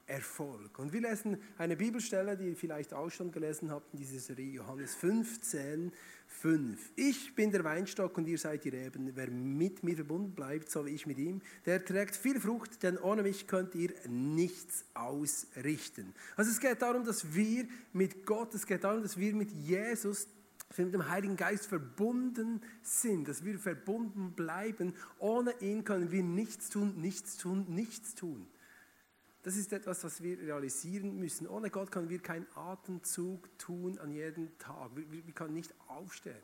Erfolg? 0.07 0.78
Und 0.78 0.92
wir 0.92 1.00
lesen 1.00 1.42
eine 1.59 1.76
Bibelstelle, 1.76 2.37
die 2.37 2.50
ihr 2.50 2.57
vielleicht 2.57 2.95
auch 2.95 3.11
schon 3.11 3.33
gelesen 3.33 3.71
habt 3.71 3.92
in 3.92 3.99
dieser 3.99 4.21
Serie, 4.21 4.52
Johannes 4.52 4.95
15, 4.95 5.92
5. 6.31 6.93
Ich 6.97 7.35
bin 7.35 7.51
der 7.51 7.65
Weinstock 7.65 8.17
und 8.17 8.27
ihr 8.27 8.39
seid 8.39 8.65
die 8.65 8.71
Reben. 8.71 9.11
Wer 9.15 9.31
mit 9.31 9.83
mir 9.83 9.97
verbunden 9.97 10.33
bleibt, 10.33 10.71
so 10.71 10.87
wie 10.87 10.91
ich 10.91 11.07
mit 11.07 11.19
ihm, 11.19 11.43
der 11.67 11.85
trägt 11.85 12.17
viel 12.17 12.41
Frucht, 12.41 12.83
denn 12.83 12.97
ohne 12.97 13.23
mich 13.23 13.47
könnt 13.47 13.75
ihr 13.75 13.93
nichts 14.09 14.85
ausrichten. 14.95 16.15
Also 16.37 16.51
es 16.51 16.61
geht 16.61 16.81
darum, 16.81 17.05
dass 17.05 17.35
wir 17.35 17.67
mit 17.93 18.25
Gott, 18.25 18.55
es 18.55 18.67
geht 18.67 18.85
darum, 18.85 19.03
dass 19.03 19.19
wir 19.19 19.35
mit 19.35 19.51
Jesus 19.51 20.29
mit 20.79 20.95
dem 20.95 21.09
Heiligen 21.09 21.37
Geist 21.37 21.67
verbunden 21.67 22.63
sind, 22.81 23.27
dass 23.27 23.45
wir 23.45 23.59
verbunden 23.59 24.33
bleiben. 24.33 24.95
Ohne 25.19 25.53
ihn 25.61 25.85
können 25.85 26.13
wir 26.13 26.23
nichts 26.23 26.71
tun, 26.71 26.95
nichts 27.01 27.37
tun, 27.37 27.67
nichts 27.69 28.15
tun. 28.15 28.47
Das 29.43 29.57
ist 29.57 29.73
etwas, 29.73 30.05
was 30.05 30.23
wir 30.23 30.39
realisieren 30.39 31.19
müssen. 31.19 31.47
Ohne 31.47 31.71
Gott 31.71 31.91
können 31.91 32.11
wir 32.11 32.21
keinen 32.21 32.47
Atemzug 32.55 33.49
tun 33.59 33.99
an 33.99 34.13
jedem 34.13 34.57
Tag. 34.59 34.91
Wir, 34.95 35.27
wir 35.27 35.35
können 35.35 35.55
nicht 35.55 35.73
aufstehen. 35.89 36.43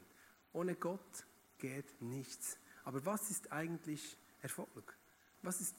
Ohne 0.52 0.74
Gott 0.74 1.26
geht 1.58 2.00
nichts. 2.00 2.56
Aber 2.84 3.04
was 3.04 3.30
ist 3.30 3.52
eigentlich 3.52 4.16
Erfolg? 4.40 4.96
Was 5.42 5.60
ist 5.60 5.74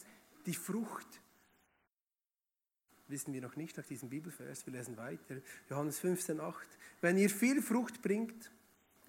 die 0.45 0.53
Frucht? 0.53 1.07
Wissen 3.07 3.33
wir 3.33 3.41
noch 3.41 3.55
nicht 3.55 3.77
nach 3.77 3.85
diesem 3.85 4.09
Bibelvers. 4.09 4.65
Wir 4.65 4.73
lesen 4.73 4.97
weiter. 4.97 5.37
Johannes 5.69 5.99
15, 5.99 6.39
8. 6.39 6.67
Wenn 7.01 7.17
ihr 7.17 7.29
viel 7.29 7.61
Frucht 7.61 8.01
bringt 8.01 8.51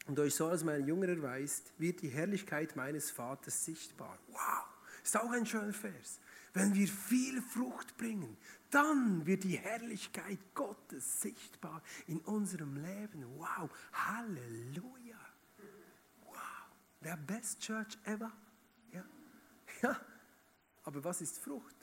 und 0.06 0.18
euch 0.18 0.34
so 0.34 0.46
als 0.46 0.64
mein 0.64 0.86
Jünger 0.86 1.08
erweist, 1.08 1.72
wird 1.78 2.00
die 2.00 2.08
Herrlichkeit 2.08 2.76
meines 2.76 3.10
Vaters 3.10 3.64
sichtbar. 3.64 4.18
Wow, 4.28 4.64
ist 5.02 5.16
auch 5.16 5.30
ein 5.32 5.44
schöner 5.44 5.72
Vers. 5.72 6.20
Wenn 6.54 6.74
wir 6.74 6.88
viel 6.88 7.42
Frucht 7.42 7.96
bringen, 7.96 8.36
dann 8.70 9.24
wird 9.26 9.44
die 9.44 9.58
Herrlichkeit 9.58 10.38
Gottes 10.54 11.20
sichtbar 11.20 11.82
in 12.06 12.20
unserem 12.20 12.76
Leben. 12.76 13.24
Wow, 13.36 13.70
Halleluja. 13.92 15.18
Wow, 16.24 16.36
the 17.02 17.14
best 17.26 17.60
church 17.60 17.98
ever. 18.04 18.32
Ja, 18.92 19.04
ja. 19.82 20.00
Aber 20.84 21.04
was 21.04 21.20
ist 21.20 21.38
Frucht? 21.38 21.76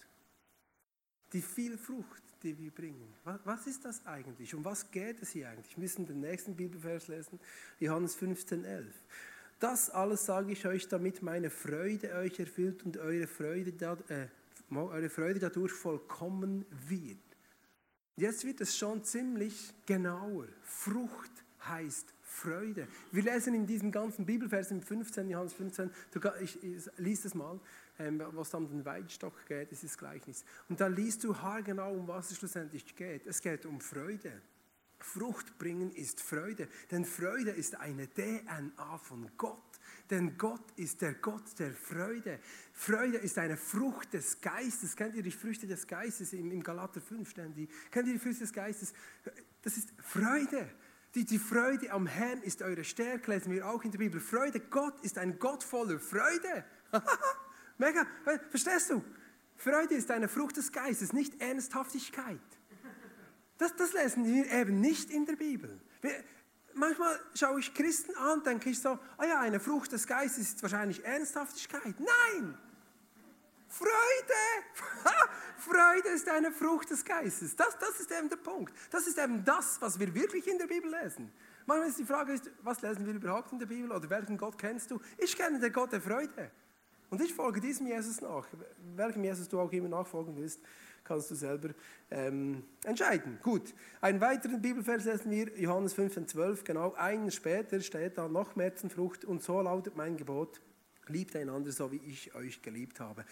Die 1.34 1.42
viel 1.42 1.78
Frucht, 1.78 2.24
die 2.44 2.58
wir 2.58 2.72
bringen. 2.72 3.14
Was 3.44 3.68
ist 3.68 3.86
das 3.86 4.06
eigentlich? 4.06 4.54
Um 4.54 4.64
was 4.64 4.90
geht 4.90 5.22
es 5.22 5.32
hier 5.32 5.50
eigentlich? 5.50 5.76
Wir 5.76 5.82
müssen 5.82 6.06
den 6.06 6.22
nächsten 6.22 6.56
Bibelvers 6.56 7.08
lesen, 7.08 7.40
Johannes 7.80 8.16
15, 8.16 8.64
11. 8.64 8.96
Das 9.60 9.90
alles 9.90 10.26
sage 10.26 10.52
ich 10.52 10.66
euch, 10.66 10.88
damit 10.88 11.22
meine 11.24 11.50
Freude 11.50 12.14
euch 12.16 12.40
erfüllt 12.40 12.84
und 12.84 12.98
eure 12.98 13.28
Freude, 13.28 13.72
äh, 14.10 14.28
eure 14.92 15.10
Freude 15.10 15.40
dadurch 15.40 15.74
vollkommen 15.74 16.66
wird. 16.88 17.18
Jetzt 18.18 18.46
wird 18.46 18.62
es 18.62 18.78
schon 18.78 19.04
ziemlich 19.04 19.74
genauer. 19.86 20.48
Frucht 20.64 21.32
heißt 21.68 22.14
Freude. 22.22 22.88
Wir 23.12 23.24
lesen 23.24 23.54
in 23.54 23.66
diesem 23.66 23.92
ganzen 23.92 24.26
Bibelvers 24.26 24.72
im 24.72 24.82
15, 24.82 25.30
Johannes 25.30 25.54
15, 25.54 25.92
ich, 26.42 26.64
ich 26.64 26.90
lese 26.98 27.28
es 27.28 27.36
mal, 27.36 27.60
ähm, 28.00 28.22
was 28.32 28.54
um 28.54 28.68
den 28.68 28.86
Weinstock 28.86 29.46
geht, 29.48 29.72
ist 29.72 29.84
das 29.84 29.98
Gleichnis. 29.98 30.44
Und 30.70 30.80
da 30.80 30.88
liest 30.88 31.24
du 31.24 31.36
haargenau, 31.36 31.94
um 31.94 32.08
was 32.08 32.32
es 32.32 32.38
schlussendlich 32.38 32.96
geht. 32.96 33.26
Es 33.26 33.42
geht 33.42 33.66
um 33.66 33.80
Freude. 33.80 34.42
Frucht 35.00 35.58
bringen 35.58 35.92
ist 35.92 36.22
Freude, 36.22 36.68
denn 36.92 37.06
Freude 37.06 37.52
ist 37.52 37.76
eine 37.76 38.08
DNA 38.08 38.98
von 38.98 39.30
Gott. 39.38 39.75
Denn 40.10 40.38
Gott 40.38 40.72
ist 40.76 41.02
der 41.02 41.16
Gott 41.16 41.58
der 41.58 41.74
Freude. 41.74 42.40
Freude 42.74 43.18
ist 43.18 43.38
eine 43.38 43.58
Frucht 43.58 44.14
des 44.14 44.40
Geistes. 44.40 44.96
Kennt 44.96 45.16
ihr 45.16 45.24
die 45.24 45.32
Früchte 45.32 45.66
des 45.66 45.88
Geistes? 45.88 46.34
Im, 46.34 46.62
Galater 46.62 47.02
5 47.02 47.28
stehen 47.30 47.54
die. 47.56 47.68
Kennt 47.90 48.08
ihr 48.08 48.14
die 48.14 48.20
Früchte 48.20 48.42
des 48.42 48.54
Geistes? 48.54 48.94
Das 49.62 49.78
ist 49.78 49.90
Freude. 49.98 50.70
Die, 51.16 51.26
die 51.26 51.40
Freude 51.40 51.92
am 51.92 52.08
Herrn 52.08 52.42
ist 52.42 52.62
eure 52.62 52.84
Stärke, 52.84 53.32
lesen 53.32 53.52
wir 53.52 53.68
auch 53.68 53.84
in 53.84 53.92
der 53.92 53.98
Bibel. 53.98 54.20
Freude, 54.20 54.60
Gott 54.60 55.00
ist 55.02 55.18
ein 55.18 55.40
Gott 55.40 55.64
voller 55.64 55.98
Freude. 55.98 56.66
Mega, 57.78 58.06
verstehst 58.50 58.92
du? 58.92 59.04
Freude 59.56 59.96
ist 59.96 60.12
eine 60.12 60.28
Frucht 60.28 60.58
des 60.58 60.72
Geistes, 60.72 61.14
nicht 61.14 61.42
Ernsthaftigkeit. 61.42 62.40
Das, 63.58 63.76
das 63.76 63.94
lesen 63.94 64.26
wir 64.26 64.52
eben 64.52 64.82
nicht 64.82 65.10
in 65.10 65.26
der 65.26 65.38
Bibel. 65.38 65.80
Wir, 66.02 66.12
manchmal 66.76 67.20
schaue 67.34 67.60
ich 67.60 67.74
Christen 67.74 68.16
an 68.16 68.44
denke 68.44 68.70
ich 68.70 68.80
so, 68.80 69.00
ah 69.18 69.26
ja, 69.26 69.40
eine 69.40 69.60
Frucht 69.60 69.92
des 69.92 70.06
Geistes 70.06 70.50
ist 70.50 70.62
wahrscheinlich 70.62 71.04
Ernsthaftigkeit. 71.04 71.96
Nein! 72.00 72.58
Freude! 73.68 73.90
Freude 75.58 76.10
ist 76.10 76.30
eine 76.30 76.52
Frucht 76.52 76.92
des 76.92 77.04
Geistes. 77.04 77.56
Das, 77.56 77.78
das 77.80 78.00
ist 78.00 78.12
eben 78.12 78.30
der 78.30 78.38
Punkt. 78.38 78.74
Das 78.92 79.08
ist 79.08 79.18
eben 79.18 79.44
das, 79.44 79.82
was 79.82 80.00
wir 80.00 80.14
wirklich 80.14 80.48
in 80.48 80.58
der 80.58 80.68
Bibel 80.68 80.90
lesen. 80.92 81.32
Manchmal 81.66 81.90
ist 81.90 82.00
die 82.00 82.06
Frage, 82.06 82.40
was 82.62 82.82
lesen 82.82 83.06
wir 83.06 83.14
überhaupt 83.14 83.52
in 83.52 83.60
der 83.60 83.66
Bibel 83.66 83.92
oder 83.92 84.10
welchen 84.10 84.38
Gott 84.38 84.58
kennst 84.58 84.92
du? 84.92 85.02
Ich 85.18 85.36
kenne 85.36 85.60
den 85.60 85.74
Gott 85.74 85.92
der 85.92 86.02
Freude. 86.02 86.52
Und 87.10 87.22
ich 87.22 87.34
folge 87.34 87.60
diesem 87.60 87.88
Jesus 87.88 88.22
nach. 88.22 88.48
Welchem 88.96 89.24
Jesus 89.24 89.48
du 89.48 89.60
auch 89.60 89.72
immer 89.72 89.90
nachfolgen 89.90 90.36
willst, 90.36 90.60
kannst 91.06 91.32
du 91.32 91.36
selber 91.36 91.70
ähm, 92.12 92.64
entscheiden. 92.84 93.40
Gut, 93.42 93.74
einen 94.02 94.20
weiteren 94.20 94.62
Bibelvers 94.62 95.06
lesen 95.06 95.32
wir, 95.32 95.58
Johannes 95.58 95.94
15, 95.94 96.28
12, 96.28 96.64
genau 96.64 96.94
einen 96.96 97.32
später 97.32 97.80
steht 97.80 98.18
da 98.18 98.28
noch 98.28 98.56
Märzenfrucht 98.56 99.24
und 99.24 99.42
so 99.42 99.62
lautet 99.62 99.96
mein 99.96 100.18
Gebot, 100.18 100.60
liebt 101.08 101.36
einander 101.36 101.72
so 101.72 101.92
wie 101.92 102.02
ich 102.06 102.36
euch 102.36 102.62
geliebt 102.62 103.00
habe. 103.00 103.24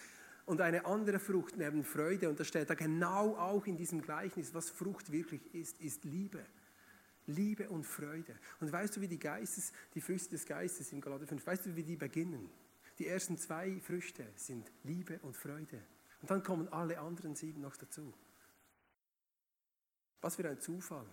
Und 0.46 0.60
eine 0.60 0.84
andere 0.84 1.18
Frucht 1.18 1.56
neben 1.56 1.84
Freude, 1.84 2.28
und 2.28 2.38
das 2.38 2.48
steht 2.48 2.68
da 2.68 2.74
genau 2.74 3.36
auch 3.36 3.66
in 3.66 3.76
diesem 3.76 4.02
Gleichnis, 4.02 4.52
was 4.54 4.70
Frucht 4.70 5.10
wirklich 5.10 5.54
ist, 5.54 5.80
ist 5.80 6.04
Liebe. 6.04 6.40
Liebe 7.26 7.70
und 7.70 7.84
Freude. 7.84 8.34
Und 8.60 8.70
weißt 8.70 8.96
du, 8.96 9.00
wie 9.00 9.08
die 9.08 9.18
Geistes, 9.18 9.72
die 9.94 10.02
Früchte 10.02 10.30
des 10.30 10.44
Geistes 10.44 10.92
in 10.92 11.00
Galater 11.00 11.26
5, 11.26 11.46
weißt 11.46 11.66
du, 11.66 11.76
wie 11.76 11.82
die 11.82 11.96
beginnen? 11.96 12.50
Die 12.98 13.08
ersten 13.08 13.38
zwei 13.38 13.80
Früchte 13.80 14.26
sind 14.36 14.70
Liebe 14.84 15.18
und 15.22 15.36
Freude. 15.36 15.80
Und 16.24 16.30
dann 16.30 16.42
kommen 16.42 16.72
alle 16.72 16.98
anderen 17.00 17.36
sieben 17.36 17.60
noch 17.60 17.76
dazu. 17.76 18.14
Was 20.22 20.36
für 20.36 20.48
ein 20.48 20.58
Zufall. 20.58 21.04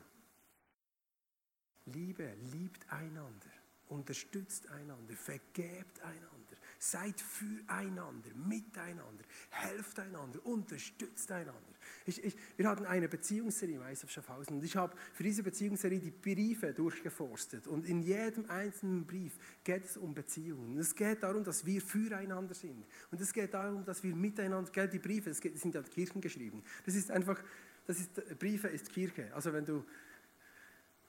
Liebe 1.84 2.34
liebt 2.36 2.89
einander, 2.94 3.51
unterstützt 3.89 4.70
einander, 4.70 5.13
vergebt 5.18 6.00
einander, 6.00 6.40
seid 6.84 7.22
füreinander, 7.22 8.34
miteinander, 8.34 9.24
helft 9.52 10.00
einander, 10.00 10.44
unterstützt 10.44 11.32
einander. 11.32 11.62
Ich, 12.08 12.24
ich, 12.24 12.36
wir 12.58 12.68
hatten 12.68 12.88
eine 12.88 13.08
Beziehungsserie 13.08 13.76
im 13.76 13.84
ISF 13.84 14.10
Schaffhausen 14.10 14.58
und 14.58 14.66
ich 14.66 14.76
habe 14.76 14.98
für 15.14 15.22
diese 15.22 15.44
Beziehungsserie 15.44 16.00
die 16.00 16.10
Briefe 16.10 16.74
durchgeforstet 16.74 17.68
und 17.68 17.86
in 17.86 18.02
jedem 18.02 18.50
einzelnen 18.50 19.06
Brief 19.06 19.38
geht 19.64 19.86
es 19.86 19.96
um 19.96 20.16
Beziehungen. 20.16 20.76
Es 20.80 20.96
geht 20.96 21.22
darum, 21.22 21.44
dass 21.44 21.64
wir 21.68 21.82
füreinander 21.84 22.56
sind 22.56 22.84
und 23.12 23.22
es 23.22 23.32
geht 23.32 23.54
darum, 23.54 23.86
dass 23.86 24.02
wir 24.04 24.16
miteinander, 24.16 24.72
gell, 24.72 24.88
die 24.88 24.98
Briefe, 24.98 25.30
es 25.30 25.38
sind 25.38 25.76
ja 25.76 25.84
Kirchen 25.84 26.20
geschrieben. 26.20 26.64
Das 26.88 26.96
ist 26.96 27.12
einfach, 27.12 27.40
das 27.86 28.00
ist, 28.00 28.40
Briefe 28.40 28.70
ist 28.70 28.90
Kirche. 28.90 29.32
Also 29.36 29.54
wenn 29.54 29.66
du 29.66 29.86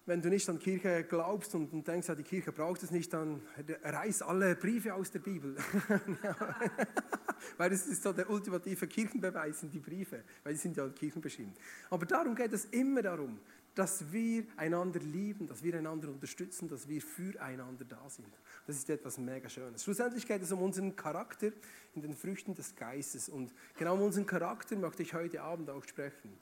wenn 0.07 0.21
du 0.21 0.29
nicht 0.29 0.49
an 0.49 0.59
Kirche 0.59 1.05
glaubst 1.05 1.55
und, 1.55 1.87
denkst, 1.87 2.09
ja, 2.09 2.15
die 2.15 2.23
Kirche 2.23 2.53
braucht 2.53 2.83
es 2.83 2.91
nicht, 2.91 3.13
dann 3.13 3.41
reiß 3.83 4.23
alle 4.23 4.57
Briefe 4.57 4.95
aus 4.95 5.11
der 5.11 5.21
Bibel. 5.21 5.57
weil 7.57 7.73
es 7.73 7.87
ist 7.87 8.03
so 8.03 8.13
der 8.13 8.29
ultimative 8.29 8.87
Kirchenbeweis 8.87 9.61
sind 9.61 9.73
die 9.73 9.81
Briefe, 9.81 10.25
weil 10.43 10.55
die 10.55 10.59
sind 10.59 10.77
ja 10.77 10.89
kirchenbestimmt. 10.89 11.57
Aber 11.91 12.07
darum 12.07 12.35
geht 12.35 12.53
es 12.53 12.67
immer 12.67 13.03
darum, 13.03 13.39
dass 13.75 14.13
wir 14.13 14.45
einander 14.57 15.01
lieben, 15.01 15.47
dass 15.47 15.63
wir 15.63 15.75
einander 15.75 16.09
unterstützen, 16.09 16.69
dass 16.69 16.89
wir 16.89 17.01
füreinander 17.01 17.85
da 17.85 18.09
sind. 18.09 18.29
Das 18.67 18.77
ist 18.77 18.91
etwas 18.91 19.17
mega 19.19 19.49
Schönes. 19.49 19.85
Schlussendlich 19.85 20.27
geht 20.27 20.43
es 20.43 20.53
um 20.53 20.61
unseren 20.61 20.95
Charakter 20.95 21.53
in 21.95 22.03
den 22.03 22.15
Früchten 22.15 22.55
des 22.55 22.77
Geistes. 22.77 23.29
Und 23.29 23.53
genau 23.79 23.95
um 23.95 24.03
unseren 24.03 24.27
Charakter 24.27 24.77
möchte 24.77 25.03
ich 25.03 25.15
heute 25.15 25.43
Abend 25.43 25.71
auch 25.71 25.85
sprechen. 25.85 26.37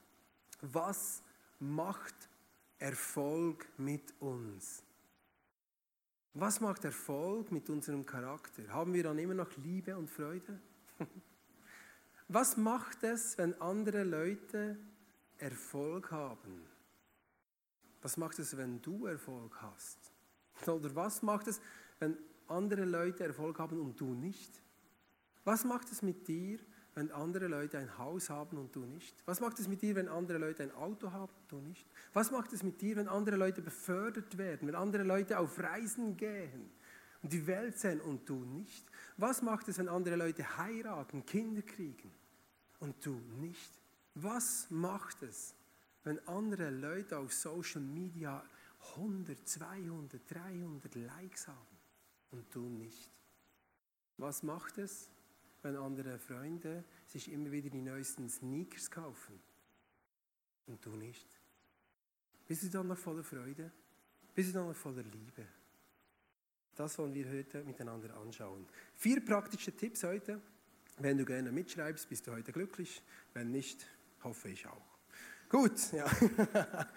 Was 0.61 1.23
macht 1.59 2.15
Erfolg 2.81 3.67
mit 3.77 4.11
uns? 4.19 4.83
Was 6.33 6.59
macht 6.61 6.83
Erfolg 6.83 7.51
mit 7.51 7.69
unserem 7.69 8.03
Charakter? 8.05 8.67
Haben 8.69 8.93
wir 8.93 9.03
dann 9.03 9.19
immer 9.19 9.35
noch 9.35 9.55
Liebe 9.57 9.95
und 9.95 10.09
Freude? 10.09 10.59
Was 12.27 12.57
macht 12.57 13.03
es, 13.03 13.37
wenn 13.37 13.59
andere 13.61 14.03
Leute 14.03 14.77
Erfolg 15.37 16.09
haben? 16.09 16.63
Was 18.01 18.17
macht 18.17 18.39
es, 18.39 18.57
wenn 18.57 18.81
du 18.81 19.05
Erfolg 19.05 19.61
hast? 19.61 19.99
Oder 20.65 20.95
was 20.95 21.21
macht 21.21 21.47
es, 21.47 21.61
wenn 21.99 22.17
andere 22.47 22.85
Leute 22.85 23.25
Erfolg 23.25 23.59
haben 23.59 23.79
und 23.79 23.99
du 23.99 24.15
nicht? 24.15 24.61
Was 25.43 25.65
macht 25.65 25.91
es 25.91 26.01
mit 26.01 26.27
dir, 26.27 26.57
wenn 26.93 27.11
andere 27.11 27.47
Leute 27.47 27.77
ein 27.77 27.97
Haus 27.97 28.29
haben 28.29 28.57
und 28.57 28.75
du 28.75 28.85
nicht? 28.85 29.15
Was 29.25 29.39
macht 29.39 29.59
es 29.59 29.67
mit 29.67 29.81
dir, 29.81 29.95
wenn 29.95 30.09
andere 30.09 30.37
Leute 30.37 30.63
ein 30.63 30.73
Auto 30.73 31.11
haben 31.11 31.31
und 31.41 31.51
du 31.51 31.57
nicht? 31.61 31.87
Was 32.13 32.31
macht 32.31 32.51
es 32.53 32.63
mit 32.63 32.81
dir, 32.81 32.97
wenn 32.97 33.07
andere 33.07 33.37
Leute 33.37 33.61
befördert 33.61 34.37
werden, 34.37 34.67
wenn 34.67 34.75
andere 34.75 35.03
Leute 35.03 35.39
auf 35.39 35.57
Reisen 35.59 36.17
gehen 36.17 36.69
und 37.21 37.31
die 37.31 37.47
Welt 37.47 37.77
sehen 37.77 38.01
und 38.01 38.27
du 38.27 38.43
nicht? 38.43 38.85
Was 39.17 39.41
macht 39.41 39.69
es, 39.69 39.77
wenn 39.77 39.87
andere 39.87 40.17
Leute 40.17 40.57
heiraten, 40.57 41.25
Kinder 41.25 41.61
kriegen 41.61 42.11
und 42.79 43.05
du 43.05 43.21
nicht? 43.39 43.71
Was 44.15 44.69
macht 44.69 45.23
es, 45.23 45.55
wenn 46.03 46.19
andere 46.27 46.69
Leute 46.71 47.17
auf 47.17 47.31
Social 47.31 47.81
Media 47.81 48.43
100, 48.97 49.47
200, 49.47 50.21
300 50.29 50.95
Likes 50.95 51.47
haben 51.47 51.77
und 52.31 52.53
du 52.53 52.67
nicht? 52.67 53.09
Was 54.17 54.43
macht 54.43 54.77
es, 54.77 55.09
wenn 55.61 55.75
andere 55.75 56.17
Freunde 56.19 56.83
sich 57.05 57.31
immer 57.31 57.51
wieder 57.51 57.69
die 57.69 57.81
neuesten 57.81 58.29
Sneakers 58.29 58.89
kaufen 58.89 59.39
und 60.67 60.85
du 60.85 60.91
nicht? 60.95 61.27
Bist 62.47 62.63
du 62.63 62.69
dann 62.69 62.87
noch 62.87 62.97
voller 62.97 63.23
Freude? 63.23 63.71
Bist 64.33 64.49
du 64.49 64.53
dann 64.53 64.67
noch 64.67 64.75
voller 64.75 65.03
Liebe? 65.03 65.45
Das 66.75 66.97
wollen 66.97 67.13
wir 67.13 67.29
heute 67.29 67.63
miteinander 67.63 68.15
anschauen. 68.17 68.67
Vier 68.95 69.23
praktische 69.23 69.75
Tipps 69.75 70.03
heute. 70.03 70.41
Wenn 70.97 71.17
du 71.17 71.25
gerne 71.25 71.51
mitschreibst, 71.51 72.07
bist 72.09 72.27
du 72.27 72.31
heute 72.31 72.51
glücklich. 72.51 73.01
Wenn 73.33 73.51
nicht, 73.51 73.85
hoffe 74.23 74.49
ich 74.49 74.65
auch. 74.67 74.97
Gut, 75.49 75.91
ja. 75.91 76.09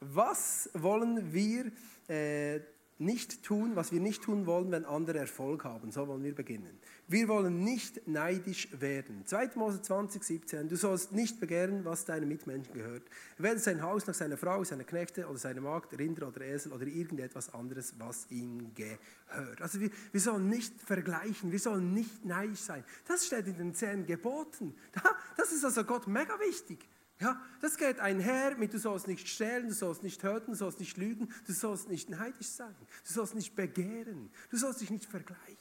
Was 0.00 0.68
wollen 0.74 1.32
wir 1.32 1.70
äh, 2.08 2.60
nicht 3.04 3.42
tun, 3.42 3.76
was 3.76 3.92
wir 3.92 4.00
nicht 4.00 4.22
tun 4.22 4.46
wollen, 4.46 4.70
wenn 4.70 4.84
andere 4.84 5.18
Erfolg 5.18 5.64
haben. 5.64 5.90
So 5.90 6.08
wollen 6.08 6.22
wir 6.22 6.34
beginnen. 6.34 6.78
Wir 7.08 7.28
wollen 7.28 7.62
nicht 7.62 8.06
neidisch 8.08 8.68
werden. 8.80 9.26
2. 9.26 9.50
Mose 9.56 9.82
20, 9.82 10.22
17. 10.22 10.68
Du 10.68 10.76
sollst 10.76 11.12
nicht 11.12 11.40
begehren, 11.40 11.84
was 11.84 12.04
deinem 12.04 12.28
Mitmenschen 12.28 12.72
gehört. 12.72 13.02
Weder 13.38 13.58
sein 13.58 13.82
Haus 13.82 14.06
nach 14.06 14.14
seiner 14.14 14.36
Frau, 14.36 14.64
seiner 14.64 14.84
Knechte 14.84 15.26
oder 15.26 15.38
seiner 15.38 15.60
Magd, 15.60 15.98
Rinder 15.98 16.28
oder 16.28 16.40
Esel 16.42 16.72
oder 16.72 16.86
irgendetwas 16.86 17.52
anderes, 17.52 17.94
was 17.98 18.30
ihm 18.30 18.72
gehört. 18.74 19.60
Also 19.60 19.80
wir, 19.80 19.90
wir 20.12 20.20
sollen 20.20 20.48
nicht 20.48 20.80
vergleichen, 20.80 21.52
wir 21.52 21.58
sollen 21.58 21.92
nicht 21.92 22.24
neidisch 22.24 22.60
sein. 22.60 22.84
Das 23.06 23.26
steht 23.26 23.46
in 23.46 23.56
den 23.58 23.74
zehn 23.74 24.06
Geboten. 24.06 24.74
Das 25.36 25.50
ist 25.50 25.64
also 25.64 25.82
Gott 25.84 26.06
mega 26.06 26.38
wichtig. 26.38 26.78
Ja, 27.22 27.40
das 27.60 27.76
geht 27.76 28.00
einher 28.00 28.56
mit, 28.56 28.74
du 28.74 28.78
sollst 28.78 29.06
nicht 29.06 29.28
stehlen, 29.28 29.68
du 29.68 29.74
sollst 29.74 30.02
nicht 30.02 30.20
töten, 30.20 30.50
du 30.50 30.56
sollst 30.56 30.80
nicht 30.80 30.96
lügen, 30.96 31.32
du 31.46 31.52
sollst 31.52 31.88
nicht 31.88 32.10
neidisch 32.10 32.48
sein, 32.48 32.74
du 33.06 33.12
sollst 33.12 33.36
nicht 33.36 33.54
begehren, 33.54 34.28
du 34.50 34.56
sollst 34.56 34.80
dich 34.80 34.90
nicht 34.90 35.04
vergleichen. 35.04 35.56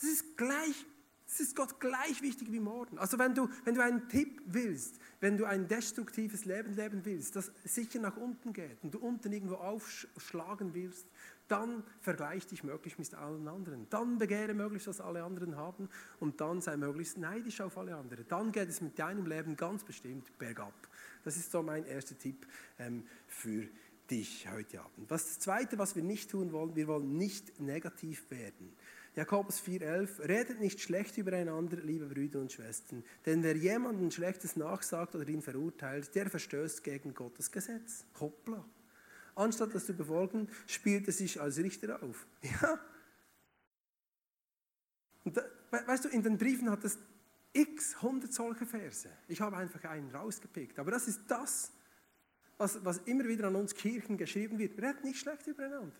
Das 0.00 0.10
ist 0.10 0.36
gleich, 0.36 0.84
das 1.28 1.38
ist 1.38 1.54
Gott 1.54 1.78
gleich 1.78 2.22
wichtig 2.22 2.50
wie 2.50 2.58
Morden. 2.58 2.98
Also 2.98 3.20
wenn 3.20 3.36
du, 3.36 3.48
wenn 3.62 3.76
du 3.76 3.84
einen 3.84 4.08
Tipp 4.08 4.42
willst, 4.46 4.98
wenn 5.20 5.38
du 5.38 5.44
ein 5.44 5.68
destruktives 5.68 6.44
Leben 6.44 6.74
leben 6.74 7.04
willst, 7.04 7.36
das 7.36 7.52
sicher 7.62 8.00
nach 8.00 8.16
unten 8.16 8.52
geht 8.52 8.82
und 8.82 8.94
du 8.94 8.98
unten 8.98 9.32
irgendwo 9.32 9.54
aufschlagen 9.54 10.74
willst, 10.74 11.06
dann 11.48 11.84
vergleich 12.00 12.46
dich 12.46 12.64
möglichst 12.64 12.98
mit 12.98 13.14
allen 13.14 13.46
anderen. 13.48 13.86
Dann 13.90 14.18
begehre 14.18 14.54
möglichst, 14.54 14.88
was 14.88 15.00
alle 15.00 15.22
anderen 15.22 15.56
haben 15.56 15.88
und 16.20 16.40
dann 16.40 16.60
sei 16.60 16.76
möglichst 16.76 17.18
neidisch 17.18 17.60
auf 17.60 17.76
alle 17.76 17.96
anderen. 17.96 18.26
Dann 18.28 18.52
geht 18.52 18.68
es 18.68 18.80
mit 18.80 18.98
deinem 18.98 19.26
Leben 19.26 19.56
ganz 19.56 19.84
bestimmt 19.84 20.36
bergab. 20.38 20.74
Das 21.24 21.36
ist 21.36 21.50
so 21.50 21.62
mein 21.62 21.84
erster 21.84 22.18
Tipp 22.18 22.46
ähm, 22.78 23.04
für 23.26 23.68
dich 24.10 24.48
heute 24.50 24.80
Abend. 24.80 25.10
Das 25.10 25.38
Zweite, 25.38 25.78
was 25.78 25.96
wir 25.96 26.02
nicht 26.02 26.30
tun 26.30 26.52
wollen, 26.52 26.76
wir 26.76 26.86
wollen 26.86 27.16
nicht 27.16 27.60
negativ 27.60 28.30
werden. 28.30 28.74
Jakobus 29.14 29.60
4,11, 29.60 30.26
redet 30.26 30.60
nicht 30.60 30.80
schlecht 30.80 31.18
übereinander, 31.18 31.76
liebe 31.76 32.06
Brüder 32.06 32.40
und 32.40 32.50
Schwestern, 32.50 33.04
denn 33.26 33.42
wer 33.42 33.54
jemandem 33.54 34.10
Schlechtes 34.10 34.56
nachsagt 34.56 35.14
oder 35.14 35.28
ihn 35.28 35.42
verurteilt, 35.42 36.14
der 36.14 36.30
verstößt 36.30 36.82
gegen 36.82 37.12
Gottes 37.12 37.52
Gesetz. 37.52 38.06
Hoppla. 38.18 38.64
Anstatt 39.34 39.74
das 39.74 39.86
zu 39.86 39.94
befolgen, 39.94 40.48
spielt 40.66 41.06
er 41.06 41.12
sich 41.12 41.40
als 41.40 41.58
Richter 41.58 42.02
auf. 42.02 42.26
Ja. 42.60 42.78
Da, 45.24 45.42
weißt 45.70 46.06
du, 46.06 46.08
in 46.08 46.24
den 46.24 46.36
Briefen 46.36 46.68
hat 46.68 46.82
es 46.82 46.98
x 47.52 48.02
hundert 48.02 48.32
solche 48.32 48.66
Verse. 48.66 49.08
Ich 49.28 49.40
habe 49.40 49.56
einfach 49.56 49.84
einen 49.84 50.10
rausgepickt. 50.10 50.78
Aber 50.78 50.90
das 50.90 51.06
ist 51.06 51.20
das, 51.28 51.70
was, 52.58 52.84
was 52.84 52.98
immer 52.98 53.28
wieder 53.28 53.46
an 53.46 53.56
uns 53.56 53.74
Kirchen 53.74 54.16
geschrieben 54.16 54.58
wird. 54.58 54.76
Redet 54.78 55.04
nicht 55.04 55.20
schlecht 55.20 55.46
übereinander. 55.46 55.92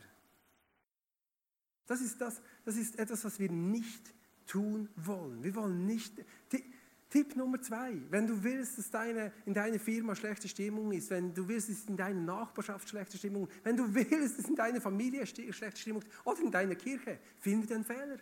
Das 1.87 2.01
ist, 2.01 2.21
das, 2.21 2.41
das 2.65 2.77
ist 2.77 2.99
etwas, 2.99 3.25
was 3.25 3.39
wir 3.39 3.51
nicht 3.51 4.15
tun 4.47 4.89
wollen. 4.97 5.43
Wir 5.43 5.55
wollen 5.55 5.87
nicht. 5.87 6.15
Die, 6.53 6.72
Tipp 7.13 7.37
Nummer 7.37 7.61
zwei, 7.61 8.01
wenn 8.09 8.27
du 8.27 8.43
willst, 8.43 8.79
dass 8.79 8.91
deine, 8.91 9.33
in 9.45 9.53
deiner 9.53 9.79
Firma 9.79 10.15
schlechte 10.15 10.49
Stimmung 10.49 10.93
ist, 10.93 11.11
wenn 11.11 11.35
du 11.35 11.47
willst, 11.47 11.69
dass 11.69 11.85
in 11.85 11.95
deiner 11.95 12.19
Nachbarschaft 12.19 12.89
schlechte 12.89 13.19
Stimmung 13.19 13.49
ist, 13.49 13.65
wenn 13.65 13.77
du 13.77 13.95
willst, 13.95 14.39
dass 14.39 14.49
in 14.49 14.57
deiner 14.57 14.81
Familie 14.81 15.27
schlechte 15.27 15.77
Stimmung 15.77 16.01
ist 16.01 16.09
oder 16.25 16.41
in 16.41 16.51
deiner 16.51 16.75
Kirche, 16.75 17.19
finde 17.39 17.67
den 17.67 17.85
Fehler. 17.85 18.17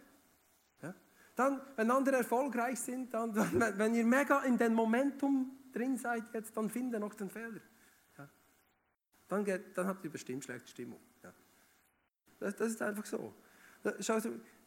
Ja? 0.83 0.93
Dann, 1.37 1.61
wenn 1.77 1.89
andere 1.89 2.17
erfolgreich 2.17 2.81
sind, 2.81 3.15
dann, 3.15 3.33
dann, 3.35 3.79
wenn 3.79 3.95
ihr 3.95 4.05
mega 4.05 4.41
in 4.41 4.59
den 4.59 4.75
Momentum 4.75 5.57
drin 5.73 5.97
seid 5.97 6.25
jetzt, 6.35 6.57
dann 6.57 6.69
finde 6.69 6.99
noch 6.99 7.15
den 7.15 7.31
Fehler. 7.31 7.61
Ja? 8.19 8.29
Dann, 9.29 9.45
geht, 9.45 9.79
dann 9.79 9.87
habt 9.87 10.05
ihr 10.05 10.11
bestimmt 10.11 10.43
schlechte 10.43 10.69
Stimmung. 10.69 10.99
Ja? 11.23 11.33
Das, 12.41 12.57
das 12.57 12.73
ist 12.73 12.83
einfach 12.83 13.07
so. 13.07 13.33
Schau, 14.01 14.19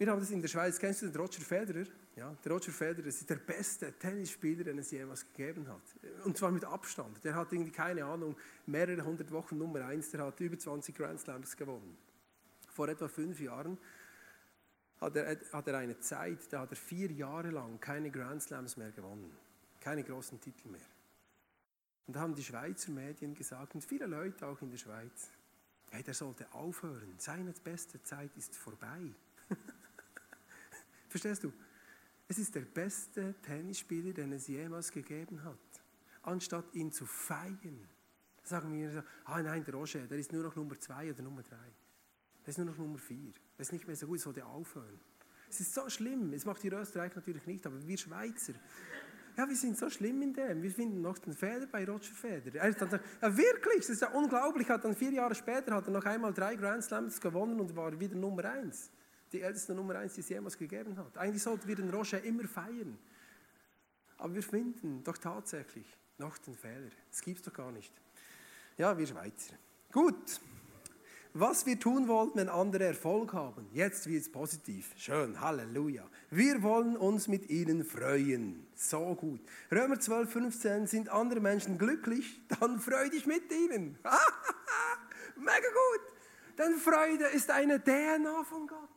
wir 0.06 0.12
haben 0.12 0.20
das 0.20 0.32
in 0.32 0.42
der 0.42 0.50
Schweiz. 0.50 0.78
Kennst 0.78 1.02
du 1.02 1.08
den 1.08 1.16
Roger 1.16 1.40
Federer? 1.40 1.86
Ja, 2.18 2.36
der 2.44 2.52
Roger 2.52 2.74
Federer 2.74 3.08
ist 3.08 3.30
der 3.30 3.38
beste 3.38 3.94
Tennisspieler, 3.94 4.66
den 4.66 4.80
es 4.80 4.92
jemals 4.92 5.26
gegeben 5.34 5.66
hat. 5.70 5.82
Und 6.26 6.38
zwar 6.38 6.52
mit 6.52 6.66
Abstand. 6.66 7.24
Der 7.24 7.36
hat 7.36 7.54
irgendwie, 7.54 7.72
keine 7.72 8.04
Ahnung, 8.04 8.36
mehrere 8.66 9.04
hundert 9.06 9.32
Wochen 9.32 9.58
Nummer 9.58 9.86
eins. 9.86 10.12
Der 10.12 10.26
hat 10.26 10.40
über 10.42 10.60
20 10.60 10.94
Grand 10.94 11.22
Slams 11.22 11.56
gewonnen. 11.56 11.98
Vor 12.68 12.90
etwa 12.90 13.08
fünf 13.08 13.40
Jahren 13.40 13.78
hat 15.00 15.16
er, 15.16 15.38
hat 15.54 15.68
er 15.68 15.78
eine 15.78 15.98
Zeit, 16.00 16.52
da 16.52 16.62
hat 16.62 16.72
er 16.72 16.76
vier 16.76 17.10
Jahre 17.12 17.52
lang 17.52 17.80
keine 17.80 18.12
Grand 18.12 18.44
Slams 18.44 18.76
mehr 18.76 18.92
gewonnen. 18.92 19.32
Keine 19.80 20.04
großen 20.04 20.42
Titel 20.42 20.68
mehr. 20.68 20.82
Und 22.08 22.16
da 22.16 22.20
haben 22.20 22.36
die 22.36 22.44
Schweizer 22.44 22.92
Medien 22.92 23.34
gesagt, 23.34 23.74
und 23.74 23.86
viele 23.86 24.06
Leute 24.06 24.46
auch 24.48 24.62
in 24.62 24.70
der 24.70 24.78
Schweiz, 24.78 25.30
hey, 25.92 26.04
der 26.04 26.14
sollte 26.14 26.52
aufhören. 26.54 27.16
Seine 27.20 27.54
beste 27.64 28.04
Zeit 28.04 28.36
ist 28.36 28.54
vorbei. 28.54 29.14
Verstehst 31.14 31.44
du? 31.44 31.54
Es 32.28 32.40
ist 32.40 32.56
der 32.56 32.62
beste 32.62 33.36
Tennisspieler, 33.44 34.14
den 34.14 34.34
es 34.34 34.48
jemals 34.48 34.92
gegeben 34.92 35.44
hat. 35.44 35.60
Anstatt 36.24 36.74
ihn 36.74 36.92
zu 36.92 37.06
feiern, 37.06 37.88
sagen 38.42 38.74
wir, 38.74 38.92
so, 38.92 39.04
ah 39.26 39.40
nein, 39.40 39.64
der 39.64 39.76
Roger, 39.76 40.00
der 40.08 40.18
ist 40.18 40.34
nur 40.34 40.42
noch 40.42 40.56
Nummer 40.56 40.80
zwei 40.80 41.12
oder 41.12 41.22
Nummer 41.22 41.44
drei. 41.44 41.72
Der 42.44 42.50
ist 42.50 42.58
nur 42.58 42.66
noch 42.66 42.78
Nummer 42.80 42.98
vier. 42.98 43.32
Der 43.56 43.62
ist 43.62 43.72
nicht 43.72 43.86
mehr 43.86 43.96
so 43.96 44.08
gut, 44.08 44.22
sollte 44.22 44.44
aufhören. 44.44 45.00
Es 45.48 45.60
ist 45.60 45.76
so 45.76 45.88
schlimm. 45.88 46.34
Es 46.34 46.46
macht 46.46 46.64
die 46.64 46.70
Österreich 46.70 47.16
natürlich 47.16 47.46
nicht, 47.46 47.64
aber 47.68 47.88
wir 47.88 47.98
Schweizer, 48.00 48.54
ja, 49.38 49.48
wir 49.48 49.56
sind 49.56 49.78
so 49.78 49.92
schlimm 49.92 50.20
in 50.24 50.34
dem. 50.34 50.64
Wir 50.64 50.72
finden 50.72 51.04
noch 51.04 51.20
den 51.20 51.34
Feder 51.34 51.68
bei 51.68 51.86
Roger 51.86 52.12
Feder. 52.12 52.56
Er 52.56 52.70
ist 52.70 52.82
dann, 52.82 52.90
ja, 52.90 53.38
wirklich, 53.38 53.82
das 53.82 53.90
ist 53.90 54.02
ja 54.02 54.10
unglaublich. 54.10 54.68
Hat 54.68 54.84
dann 54.84 54.96
vier 54.96 55.12
Jahre 55.12 55.36
später 55.36 55.76
hat 55.76 55.86
er 55.86 55.92
noch 55.92 56.06
einmal 56.06 56.34
drei 56.34 56.56
Grand 56.56 56.84
Slams 56.84 57.22
gewonnen 57.22 57.60
und 57.60 57.76
war 57.76 58.00
wieder 58.00 58.16
Nummer 58.16 58.46
eins. 58.46 58.90
Die 59.34 59.42
älteste 59.42 59.74
Nummer 59.74 59.96
eins, 59.96 60.14
die 60.14 60.22
es 60.22 60.30
jemals 60.30 60.58
gegeben 60.58 60.96
hat. 60.96 61.18
Eigentlich 61.18 61.42
sollten 61.42 61.68
wir 61.68 61.76
den 61.76 61.90
Roger 61.90 62.24
immer 62.24 62.48
feiern. 62.48 62.98
Aber 64.18 64.36
wir 64.36 64.44
finden 64.44 65.04
doch 65.04 65.18
tatsächlich 65.18 65.86
noch 66.20 66.38
den 66.38 66.56
Fehler. 66.56 66.92
Das 67.10 67.22
gibt 67.22 67.40
es 67.40 67.44
doch 67.44 67.54
gar 67.54 67.72
nicht. 67.72 67.92
Ja, 68.78 68.98
wir 68.98 69.08
Schweizer. 69.08 69.56
Gut. 69.92 70.40
Was 71.34 71.66
wir 71.66 71.80
tun 71.80 72.08
wollten, 72.08 72.38
wenn 72.38 72.50
andere 72.50 72.86
Erfolg 72.86 73.34
haben. 73.34 73.68
Jetzt 73.74 74.06
wird 74.06 74.22
es 74.22 74.32
positiv. 74.32 74.94
Schön, 74.96 75.42
Halleluja. 75.42 76.08
Wir 76.30 76.62
wollen 76.62 76.96
uns 76.96 77.28
mit 77.28 77.50
ihnen 77.50 77.84
freuen. 77.84 78.68
So 78.76 79.16
gut. 79.16 79.42
Römer 79.72 80.00
12, 80.00 80.32
15 80.32 80.86
sind 80.86 81.10
andere 81.10 81.40
Menschen 81.40 81.80
glücklich, 81.80 82.40
dann 82.60 82.80
freu 82.80 83.10
dich 83.10 83.26
mit 83.26 83.52
ihnen. 83.52 83.98
Mega 85.36 85.52
gut. 85.58 86.58
Denn 86.60 86.78
Freude 86.78 87.26
ist 87.34 87.50
eine 87.50 87.84
DNA 87.84 88.44
von 88.44 88.68
Gott. 88.68 88.90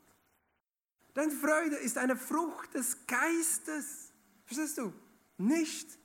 Denn 1.16 1.30
Freude 1.30 1.76
ist 1.76 1.96
eine 1.96 2.14
Frucht 2.14 2.74
des 2.74 3.06
Geistes. 3.06 4.12
Verstehst 4.44 4.76
du? 4.78 4.92
Nicht. 5.38 5.98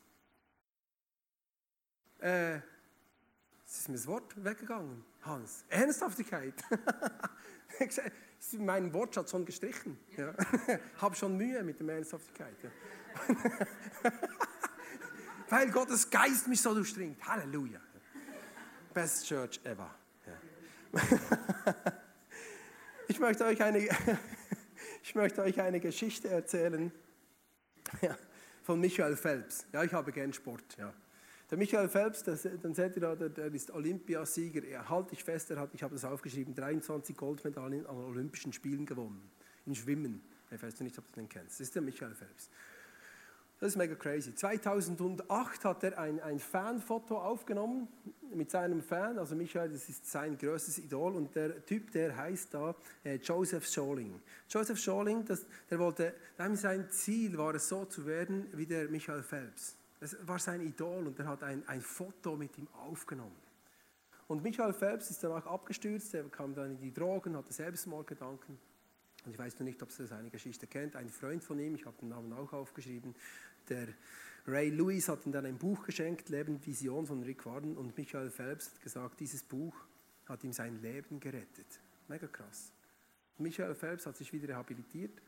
Äh, 2.19 2.57
ist 3.67 3.89
mir 3.89 3.95
das 3.95 4.07
Wort 4.07 4.43
weggegangen, 4.43 5.03
Hans. 5.21 5.65
Ernsthaftigkeit. 5.69 6.53
mein 8.59 8.93
Wortschatz 8.93 9.31
schon 9.31 9.45
gestrichen. 9.45 9.97
Ja. 10.17 10.33
Habe 10.97 11.15
schon 11.15 11.35
Mühe 11.35 11.63
mit 11.63 11.79
der 11.79 11.95
Ernsthaftigkeit. 11.95 12.55
Ja. 12.63 12.69
Weil 15.49 15.71
Gottes 15.71 16.09
Geist 16.09 16.47
mich 16.47 16.61
so 16.61 16.73
durchdringt. 16.73 17.25
Halleluja. 17.27 17.81
Best 18.93 19.27
Church 19.27 19.59
ever. 19.63 19.93
Ja. 20.25 21.75
Ich 23.07 23.19
möchte 23.19 23.45
euch 23.45 23.61
eine, 23.61 23.89
ich 25.01 25.15
möchte 25.15 25.41
euch 25.41 25.59
eine 25.59 25.79
Geschichte 25.79 26.29
erzählen 26.29 26.91
von 28.63 28.79
Michael 28.79 29.15
Phelps. 29.15 29.65
Ja, 29.73 29.83
ich 29.83 29.93
habe 29.93 30.11
gern 30.11 30.33
Sport. 30.33 30.77
Ja. 30.77 30.93
Der 31.49 31.57
Michael 31.57 31.89
Phelps, 31.89 32.23
das, 32.23 32.47
dann 32.61 32.73
seht 32.73 32.95
ihr 32.95 33.01
da, 33.01 33.15
der, 33.15 33.29
der 33.29 33.53
ist 33.53 33.71
Olympiasieger. 33.71 34.63
Er 34.63 34.87
halte 34.89 35.13
ich 35.13 35.23
fest, 35.23 35.51
er 35.51 35.59
hat, 35.59 35.71
ich 35.73 35.83
habe 35.83 35.93
das 35.93 36.05
aufgeschrieben, 36.05 36.55
23 36.55 37.15
Goldmedaillen 37.17 37.85
an 37.85 37.97
Olympischen 37.97 38.53
Spielen 38.53 38.85
gewonnen. 38.85 39.29
In 39.65 39.75
Schwimmen. 39.75 40.23
Ich 40.49 40.61
weiß 40.61 40.79
nicht, 40.81 40.97
ob 40.97 41.05
du 41.11 41.19
den 41.19 41.29
kennst. 41.29 41.59
Das 41.59 41.61
ist 41.61 41.75
der 41.75 41.81
Michael 41.81 42.15
Phelps. 42.15 42.49
Das 43.61 43.73
ist 43.73 43.77
mega 43.77 43.93
crazy. 43.93 44.33
2008 44.33 45.65
hat 45.65 45.83
er 45.83 45.99
ein, 45.99 46.19
ein 46.19 46.39
Fanfoto 46.39 47.15
aufgenommen 47.19 47.87
mit 48.33 48.49
seinem 48.49 48.81
Fan. 48.81 49.19
Also 49.19 49.35
Michael, 49.35 49.69
das 49.69 49.87
ist 49.87 50.09
sein 50.09 50.35
größtes 50.35 50.79
Idol. 50.79 51.13
Und 51.13 51.35
der 51.35 51.63
Typ, 51.63 51.91
der 51.91 52.17
heißt 52.17 52.55
da 52.55 52.73
äh, 53.03 53.17
Joseph 53.17 53.67
Scholing. 53.67 54.19
Joseph 54.49 54.79
Scholing, 54.79 55.23
das, 55.25 55.45
der 55.69 55.77
wollte, 55.77 56.15
sein 56.53 56.89
Ziel 56.89 57.37
war 57.37 57.53
es 57.53 57.69
so 57.69 57.85
zu 57.85 58.03
werden 58.07 58.47
wie 58.53 58.65
der 58.65 58.89
Michael 58.89 59.21
Phelps. 59.21 59.75
Das 59.99 60.17
war 60.27 60.39
sein 60.39 60.61
Idol 60.61 61.05
und 61.05 61.19
er 61.19 61.27
hat 61.27 61.43
ein, 61.43 61.61
ein 61.67 61.81
Foto 61.81 62.35
mit 62.35 62.57
ihm 62.57 62.67
aufgenommen. 62.89 63.37
Und 64.27 64.41
Michael 64.41 64.73
Phelps 64.73 65.11
ist 65.11 65.23
danach 65.23 65.45
abgestürzt, 65.45 66.15
er 66.15 66.23
kam 66.29 66.55
dann 66.55 66.71
in 66.71 66.79
die 66.79 66.91
Drogen, 66.91 67.37
hatte 67.37 67.53
Selbstmordgedanken. 67.53 68.57
Und 69.25 69.31
ich 69.33 69.37
weiß 69.37 69.59
noch 69.59 69.65
nicht, 69.65 69.81
ob 69.83 69.91
Sie 69.91 70.07
seine 70.07 70.29
Geschichte 70.29 70.65
kennt. 70.65 70.95
Ein 70.95 71.09
Freund 71.09 71.43
von 71.43 71.59
ihm, 71.59 71.75
ich 71.75 71.85
habe 71.85 71.95
den 72.01 72.09
Namen 72.09 72.33
auch 72.33 72.53
aufgeschrieben, 72.53 73.13
der 73.71 73.87
Ray 74.47 74.69
Lewis 74.69 75.07
hat 75.07 75.25
ihm 75.25 75.31
dann 75.31 75.45
ein 75.45 75.57
Buch 75.57 75.85
geschenkt, 75.85 76.29
Leben 76.29 76.63
Vision 76.65 77.07
von 77.07 77.23
Rick 77.23 77.45
Warren. 77.45 77.77
Und 77.77 77.97
Michael 77.97 78.29
Phelps 78.29 78.71
hat 78.71 78.81
gesagt, 78.81 79.19
dieses 79.19 79.43
Buch 79.43 79.75
hat 80.27 80.43
ihm 80.43 80.51
sein 80.51 80.81
Leben 80.81 81.19
gerettet. 81.19 81.79
Mega 82.07 82.27
krass. 82.27 82.71
Michael 83.37 83.75
Phelps 83.75 84.05
hat 84.05 84.17
sich 84.17 84.33
wieder 84.33 84.49
rehabilitiert 84.49 85.21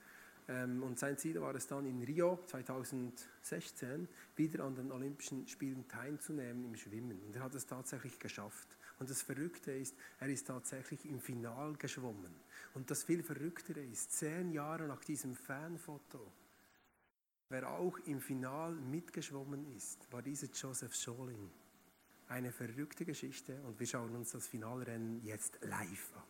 ähm, 0.48 0.84
und 0.84 1.00
sein 1.00 1.18
Ziel 1.18 1.40
war 1.42 1.56
es 1.56 1.68
dann 1.68 1.86
in 1.86 2.04
Rio 2.04 2.40
2016 2.48 4.08
wieder 4.36 4.64
an 4.66 4.76
den 4.76 4.92
Olympischen 4.92 5.48
Spielen 5.48 5.88
teilzunehmen 5.88 6.66
im 6.66 6.76
Schwimmen. 6.76 7.22
Und 7.26 7.36
er 7.36 7.44
hat 7.44 7.56
es 7.56 7.66
tatsächlich 7.66 8.20
geschafft. 8.20 8.68
Und 9.00 9.10
das 9.10 9.22
Verrückte 9.22 9.72
ist, 9.72 9.96
er 10.20 10.28
ist 10.28 10.48
tatsächlich 10.48 11.06
im 11.06 11.20
Final 11.20 11.74
geschwommen. 11.78 12.34
Und 12.74 12.92
das 12.92 13.04
viel 13.04 13.24
Verrücktere 13.24 13.82
ist, 13.82 14.12
zehn 14.12 14.52
Jahre 14.52 14.88
nach 14.88 15.04
diesem 15.04 15.36
Fanfoto, 15.36 16.32
wer 17.50 17.70
auch 17.70 17.98
im 18.06 18.20
Final 18.20 18.72
mitgeschwommen 18.72 19.66
ist, 19.76 20.12
war 20.12 20.22
dieser 20.22 20.48
Joseph 20.48 20.96
Scholing. 20.96 21.52
Eine 22.28 22.52
verrückte 22.52 23.06
Geschichte 23.06 23.62
und 23.64 23.80
wir 23.80 23.88
schauen 23.88 24.16
uns 24.16 24.32
das 24.32 24.48
Finalrennen 24.48 25.22
jetzt 25.24 25.60
live 25.62 26.12
an. 26.16 26.24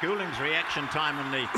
Schooling's 0.00 0.38
reaction 0.40 0.86
time 0.90 1.18
in 1.20 1.30
the 1.32 1.48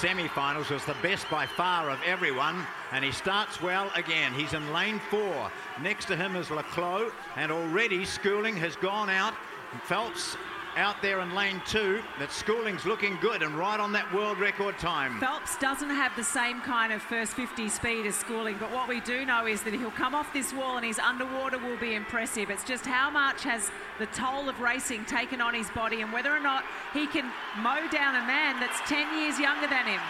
semi-finals 0.00 0.70
was 0.70 0.84
the 0.86 0.94
best 1.02 1.28
by 1.30 1.46
far 1.46 1.90
of 1.90 1.98
everyone, 2.06 2.64
and 2.92 3.04
he 3.04 3.12
starts 3.12 3.60
well 3.60 3.90
again. 3.96 4.32
He's 4.32 4.54
in 4.54 4.72
lane 4.72 5.00
four. 5.10 5.50
Next 5.82 6.06
to 6.06 6.16
him 6.16 6.36
is 6.36 6.48
Leclos, 6.48 7.12
and 7.36 7.52
already 7.52 8.04
Schooling 8.04 8.56
has 8.56 8.76
gone 8.76 9.10
out. 9.10 9.34
Phelps 9.82 10.36
out 10.76 11.00
there 11.02 11.20
in 11.20 11.34
lane 11.34 11.60
two 11.66 12.02
that 12.18 12.32
Schooling's 12.32 12.84
looking 12.84 13.16
good 13.20 13.42
and 13.42 13.56
right 13.56 13.78
on 13.78 13.92
that 13.92 14.12
world 14.12 14.38
record 14.38 14.78
time. 14.78 15.18
Phelps 15.20 15.56
doesn't 15.58 15.90
have 15.90 16.14
the 16.16 16.24
same 16.24 16.60
kind 16.60 16.92
of 16.92 17.02
first 17.02 17.32
50 17.34 17.68
speed 17.68 18.06
as 18.06 18.14
Schooling, 18.14 18.56
but 18.58 18.72
what 18.72 18.88
we 18.88 19.00
do 19.00 19.24
know 19.24 19.46
is 19.46 19.62
that 19.62 19.74
he'll 19.74 19.90
come 19.90 20.14
off 20.14 20.32
this 20.32 20.52
wall 20.52 20.76
and 20.76 20.86
his 20.86 20.98
underwater 20.98 21.58
will 21.58 21.76
be 21.78 21.94
impressive. 21.94 22.50
It's 22.50 22.64
just 22.64 22.84
how 22.86 23.10
much 23.10 23.42
has 23.44 23.70
the 23.98 24.06
toll 24.06 24.48
of 24.48 24.60
racing 24.60 25.04
taken 25.04 25.40
on 25.40 25.54
his 25.54 25.70
body 25.70 26.00
and 26.02 26.12
whether 26.12 26.34
or 26.34 26.40
not 26.40 26.64
he 26.92 27.06
can 27.06 27.30
mow 27.58 27.88
down 27.90 28.16
a 28.16 28.26
man 28.26 28.60
that's 28.60 28.80
10 28.88 29.18
years 29.18 29.38
younger 29.38 29.66
than 29.66 29.86
him. 29.86 30.00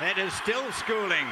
That 0.00 0.18
is 0.18 0.32
still 0.34 0.70
Schooling. 0.72 1.26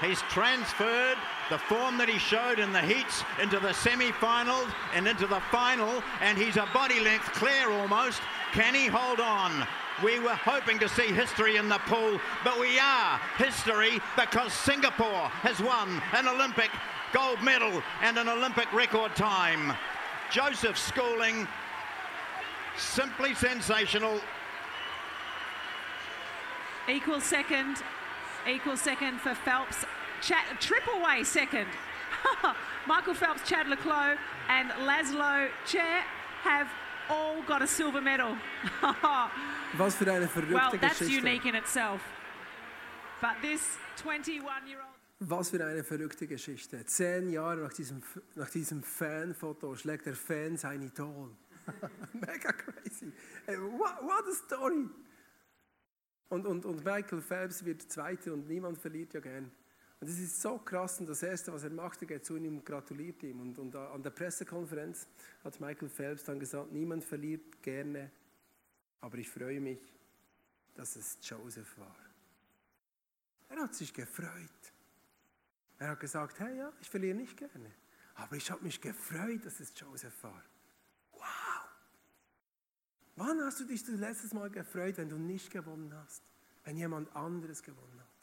He's 0.00 0.20
transferred 0.22 1.16
the 1.50 1.58
form 1.58 1.98
that 1.98 2.08
he 2.08 2.18
showed 2.18 2.58
in 2.58 2.72
the 2.72 2.80
heats 2.80 3.22
into 3.40 3.60
the 3.60 3.72
semi-final 3.72 4.66
and 4.94 5.06
into 5.06 5.26
the 5.26 5.40
final, 5.50 6.02
and 6.20 6.36
he's 6.36 6.56
a 6.56 6.68
body 6.74 7.00
length 7.00 7.32
clear 7.32 7.70
almost. 7.70 8.20
Can 8.52 8.74
he 8.74 8.86
hold 8.86 9.20
on? 9.20 9.66
We 10.02 10.18
were 10.18 10.34
hoping 10.34 10.78
to 10.80 10.88
see 10.88 11.06
history 11.06 11.56
in 11.56 11.68
the 11.68 11.78
pool, 11.86 12.20
but 12.42 12.58
we 12.58 12.78
are 12.78 13.20
history 13.38 14.00
because 14.16 14.52
Singapore 14.52 15.28
has 15.42 15.60
won 15.60 16.02
an 16.12 16.26
Olympic 16.26 16.70
gold 17.12 17.40
medal 17.42 17.82
and 18.02 18.18
an 18.18 18.28
Olympic 18.28 18.72
record 18.72 19.14
time. 19.14 19.76
Joseph 20.30 20.76
Schooling, 20.76 21.46
simply 22.76 23.34
sensational. 23.34 24.20
Equal 26.88 27.20
second, 27.20 27.82
equal 28.48 28.76
second 28.76 29.20
for 29.20 29.34
Phelps. 29.34 29.84
Chad, 30.20 30.44
triple 30.60 31.00
way 31.02 31.24
second. 31.24 31.66
Michael 32.86 33.14
Phelps, 33.14 33.48
Chad 33.48 33.66
Leclos, 33.66 34.16
and 34.48 34.70
Laszlo 34.86 35.48
Chair 35.66 36.02
have 36.42 36.68
all 37.10 37.42
got 37.46 37.62
a 37.62 37.66
silver 37.66 38.00
medal. 38.00 38.36
Was 39.76 39.96
für 39.96 40.12
eine 40.12 40.28
verrückte 40.28 40.54
well, 40.54 40.70
that's 40.80 40.98
Geschichte. 40.98 41.20
unique 41.20 41.46
in 41.46 41.54
itself. 41.54 42.00
But 43.20 43.36
this 43.42 43.76
21-year-old 44.02 44.94
Was 45.20 45.50
für 45.50 45.64
eine 45.64 45.84
verrückte 45.84 46.26
Geschichte. 46.26 46.84
Zehn 46.84 47.30
Jahre 47.30 47.62
nach 47.62 47.72
diesem, 47.72 48.02
nach 48.34 48.50
diesem 48.50 48.82
Fanfoto 48.82 49.74
schlägt 49.76 50.06
der 50.06 50.14
Fan 50.14 50.56
sein 50.56 50.82
Idol. 50.82 51.30
Mega 52.12 52.52
crazy. 52.52 53.12
What, 53.46 54.02
what 54.02 54.24
a 54.28 54.34
story. 54.34 54.88
Und, 56.28 56.46
und, 56.46 56.64
und 56.64 56.84
Michael 56.84 57.20
Phelps 57.20 57.64
wird 57.64 57.82
Zweiter 57.82 58.32
und 58.32 58.48
niemand 58.48 58.78
verliert 58.78 59.14
ja 59.14 59.20
gern. 59.20 59.50
Und 60.00 60.10
das 60.10 60.18
ist 60.18 60.40
so 60.42 60.58
krass 60.58 61.00
und 61.00 61.06
das 61.06 61.22
Erste, 61.22 61.52
was 61.52 61.64
er 61.64 61.70
macht, 61.70 62.02
er 62.02 62.08
geht 62.08 62.24
zu 62.24 62.36
ihm 62.36 62.58
und 62.58 62.66
gratuliert 62.66 63.22
ihm. 63.22 63.40
Und, 63.40 63.58
und 63.58 63.74
an 63.76 64.02
der 64.02 64.10
Pressekonferenz 64.10 65.06
hat 65.42 65.60
Michael 65.60 65.88
Phelps 65.88 66.24
dann 66.24 66.38
gesagt, 66.38 66.72
niemand 66.72 67.04
verliert 67.04 67.62
gerne, 67.62 68.10
aber 69.00 69.18
ich 69.18 69.30
freue 69.30 69.60
mich, 69.60 69.80
dass 70.74 70.96
es 70.96 71.18
Joseph 71.22 71.78
war. 71.78 71.96
Er 73.48 73.62
hat 73.62 73.74
sich 73.74 73.94
gefreut. 73.94 74.28
Er 75.78 75.90
hat 75.90 76.00
gesagt, 76.00 76.38
hey 76.40 76.56
ja, 76.58 76.72
ich 76.80 76.90
verliere 76.90 77.16
nicht 77.16 77.36
gerne, 77.36 77.70
aber 78.14 78.36
ich 78.36 78.50
habe 78.50 78.62
mich 78.62 78.80
gefreut, 78.80 79.44
dass 79.44 79.60
es 79.60 79.72
Joseph 79.76 80.22
war. 80.22 80.42
Wow! 83.16 83.26
Wann 83.26 83.40
hast 83.42 83.60
du 83.60 83.64
dich 83.64 83.84
das 83.84 83.96
letzte 83.96 84.34
Mal 84.34 84.50
gefreut, 84.50 84.96
wenn 84.98 85.08
du 85.08 85.18
nicht 85.18 85.50
gewonnen 85.50 85.92
hast? 85.94 86.22
Wenn 86.64 86.76
jemand 86.76 87.14
anderes 87.14 87.62
gewonnen 87.62 88.00
hat? 88.00 88.14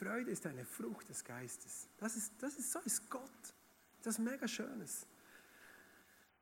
Freude 0.00 0.30
ist 0.30 0.46
eine 0.46 0.64
Frucht 0.64 1.10
des 1.10 1.22
Geistes. 1.22 1.86
Das 1.98 2.16
ist, 2.16 2.32
das 2.40 2.56
ist 2.56 2.72
so 2.72 2.78
ist 2.78 3.10
Gott. 3.10 3.54
Das 4.02 4.14
ist 4.14 4.24
mega 4.24 4.48
Schönes. 4.48 5.06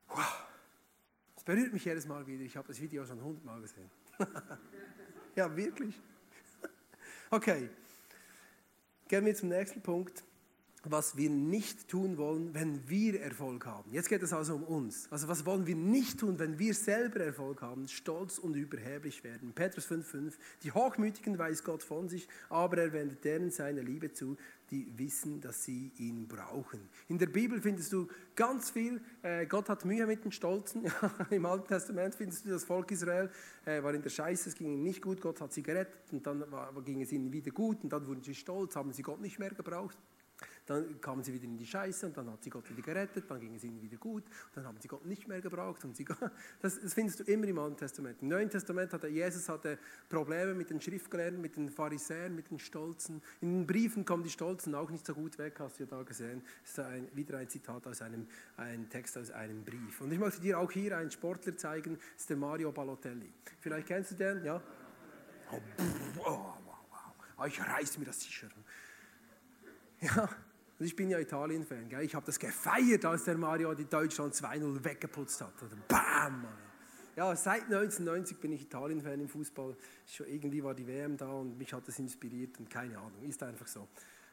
Wow. 0.06 0.44
Das 1.34 1.42
berührt 1.42 1.72
mich 1.72 1.84
jedes 1.84 2.06
Mal 2.06 2.24
wieder. 2.24 2.44
Ich 2.44 2.56
habe 2.56 2.68
das 2.68 2.80
Video 2.80 3.04
schon 3.04 3.20
hundertmal 3.20 3.60
gesehen. 3.60 3.90
ja, 5.36 5.54
wirklich. 5.56 6.00
Okay. 7.30 7.68
Gehen 9.06 9.26
wir 9.26 9.34
zum 9.34 9.50
nächsten 9.50 9.82
Punkt 9.82 10.24
was 10.90 11.16
wir 11.16 11.30
nicht 11.30 11.88
tun 11.88 12.16
wollen, 12.18 12.54
wenn 12.54 12.88
wir 12.88 13.20
Erfolg 13.20 13.66
haben. 13.66 13.92
Jetzt 13.92 14.08
geht 14.08 14.22
es 14.22 14.32
also 14.32 14.56
um 14.56 14.64
uns. 14.64 15.08
Also 15.10 15.28
was 15.28 15.46
wollen 15.46 15.66
wir 15.66 15.76
nicht 15.76 16.20
tun, 16.20 16.38
wenn 16.38 16.58
wir 16.58 16.74
selber 16.74 17.20
Erfolg 17.20 17.62
haben, 17.62 17.88
stolz 17.88 18.38
und 18.38 18.54
überheblich 18.54 19.24
werden. 19.24 19.52
Petrus 19.54 19.90
5,5 19.90 20.34
Die 20.62 20.72
Hochmütigen 20.72 21.38
weiß 21.38 21.64
Gott 21.64 21.82
von 21.82 22.08
sich, 22.08 22.28
aber 22.48 22.78
er 22.78 22.92
wendet 22.92 23.24
denen 23.24 23.50
seine 23.50 23.80
Liebe 23.80 24.12
zu, 24.12 24.36
die 24.70 24.92
wissen, 24.98 25.40
dass 25.40 25.64
sie 25.64 25.92
ihn 25.98 26.28
brauchen. 26.28 26.80
In 27.08 27.18
der 27.18 27.26
Bibel 27.26 27.60
findest 27.60 27.92
du 27.92 28.08
ganz 28.34 28.70
viel, 28.70 29.00
äh, 29.22 29.46
Gott 29.46 29.68
hat 29.68 29.84
Mühe 29.84 30.06
mit 30.06 30.24
den 30.24 30.32
Stolzen. 30.32 30.90
Im 31.30 31.46
Alten 31.46 31.68
Testament 31.68 32.14
findest 32.14 32.44
du 32.44 32.50
das 32.50 32.64
Volk 32.64 32.90
Israel, 32.90 33.30
äh, 33.64 33.82
war 33.82 33.94
in 33.94 34.02
der 34.02 34.10
Scheiße, 34.10 34.50
es 34.50 34.54
ging 34.54 34.72
ihnen 34.72 34.82
nicht 34.82 35.02
gut, 35.02 35.20
Gott 35.20 35.40
hat 35.40 35.52
sie 35.52 35.62
gerettet 35.62 36.12
und 36.12 36.26
dann 36.26 36.50
war, 36.50 36.72
ging 36.82 37.00
es 37.00 37.12
ihnen 37.12 37.32
wieder 37.32 37.50
gut 37.50 37.82
und 37.82 37.92
dann 37.92 38.06
wurden 38.06 38.22
sie 38.22 38.34
stolz, 38.34 38.76
haben 38.76 38.92
sie 38.92 39.02
Gott 39.02 39.20
nicht 39.20 39.38
mehr 39.38 39.50
gebraucht. 39.50 39.96
Dann 40.68 41.00
kamen 41.00 41.24
sie 41.24 41.32
wieder 41.32 41.44
in 41.44 41.56
die 41.56 41.66
Scheiße 41.66 42.06
und 42.06 42.16
dann 42.16 42.30
hat 42.30 42.44
sie 42.44 42.50
Gott 42.50 42.68
wieder 42.68 42.82
gerettet, 42.82 43.24
dann 43.28 43.40
ging 43.40 43.54
es 43.54 43.64
ihnen 43.64 43.80
wieder 43.80 43.96
gut, 43.96 44.24
dann 44.54 44.66
haben 44.66 44.78
sie 44.80 44.86
Gott 44.86 45.06
nicht 45.06 45.26
mehr 45.26 45.40
gebraucht. 45.40 45.82
Und 45.84 45.96
sie, 45.96 46.04
das, 46.60 46.78
das 46.80 46.92
findest 46.92 47.20
du 47.20 47.24
immer 47.24 47.46
im 47.46 47.58
Alten 47.58 47.78
Testament. 47.78 48.20
Im 48.20 48.28
Neuen 48.28 48.50
Testament 48.50 48.92
hatte 48.92 49.08
Jesus 49.08 49.48
hatte 49.48 49.78
Probleme 50.10 50.54
mit 50.54 50.68
den 50.68 50.80
Schriftgelehrten, 50.80 51.40
mit 51.40 51.56
den 51.56 51.70
Pharisäern, 51.70 52.34
mit 52.34 52.50
den 52.50 52.58
Stolzen. 52.58 53.22
In 53.40 53.60
den 53.60 53.66
Briefen 53.66 54.04
kommen 54.04 54.22
die 54.22 54.30
Stolzen 54.30 54.74
auch 54.74 54.90
nicht 54.90 55.06
so 55.06 55.14
gut 55.14 55.38
weg, 55.38 55.56
hast 55.58 55.78
du 55.78 55.84
ja 55.84 55.88
da 55.88 56.02
gesehen. 56.02 56.42
Das 56.62 56.70
ist 56.70 56.78
ein, 56.80 57.08
wieder 57.14 57.38
ein 57.38 57.48
Zitat 57.48 57.86
aus 57.86 58.02
einem 58.02 58.26
ein 58.58 58.90
Text 58.90 59.16
aus 59.16 59.30
einem 59.30 59.64
Brief. 59.64 60.00
Und 60.02 60.12
ich 60.12 60.18
möchte 60.18 60.42
dir 60.42 60.58
auch 60.58 60.70
hier 60.70 60.98
einen 60.98 61.10
Sportler 61.10 61.56
zeigen, 61.56 61.96
das 61.96 62.22
ist 62.22 62.30
der 62.30 62.36
Mario 62.36 62.72
Balotelli. 62.72 63.32
Vielleicht 63.60 63.86
kennst 63.86 64.10
du 64.10 64.14
den, 64.16 64.44
ja? 64.44 64.60
Oh, 65.50 65.60
oh, 66.18 66.22
wow. 66.24 66.58
Oh, 67.40 67.44
ich 67.44 67.60
reiß 67.60 67.98
mir 67.98 68.04
das 68.04 68.20
sicher. 68.20 68.48
Ja, 70.00 70.28
und 70.78 70.86
ich 70.86 70.94
bin 70.94 71.10
ja 71.10 71.18
Italien-Fan. 71.18 71.90
Ich 72.02 72.14
habe 72.14 72.26
das 72.26 72.38
gefeiert, 72.38 73.04
als 73.04 73.24
der 73.24 73.36
Mario 73.36 73.74
die 73.74 73.86
Deutschland 73.86 74.34
2-0 74.34 74.84
weggeputzt 74.84 75.40
hat. 75.40 75.60
Oder 75.62 75.76
bam! 75.88 76.46
Ja, 77.16 77.34
seit 77.34 77.64
1990 77.64 78.38
bin 78.38 78.52
ich 78.52 78.62
Italien-Fan 78.62 79.20
im 79.20 79.28
Fußball. 79.28 79.76
Schon 80.06 80.26
irgendwie 80.28 80.62
war 80.62 80.74
die 80.74 80.86
WM 80.86 81.16
da 81.16 81.26
und 81.32 81.58
mich 81.58 81.72
hat 81.72 81.88
das 81.88 81.98
inspiriert 81.98 82.60
und 82.60 82.70
keine 82.70 82.96
Ahnung, 82.96 83.24
ist 83.28 83.42
einfach 83.42 83.66
so. 83.66 83.88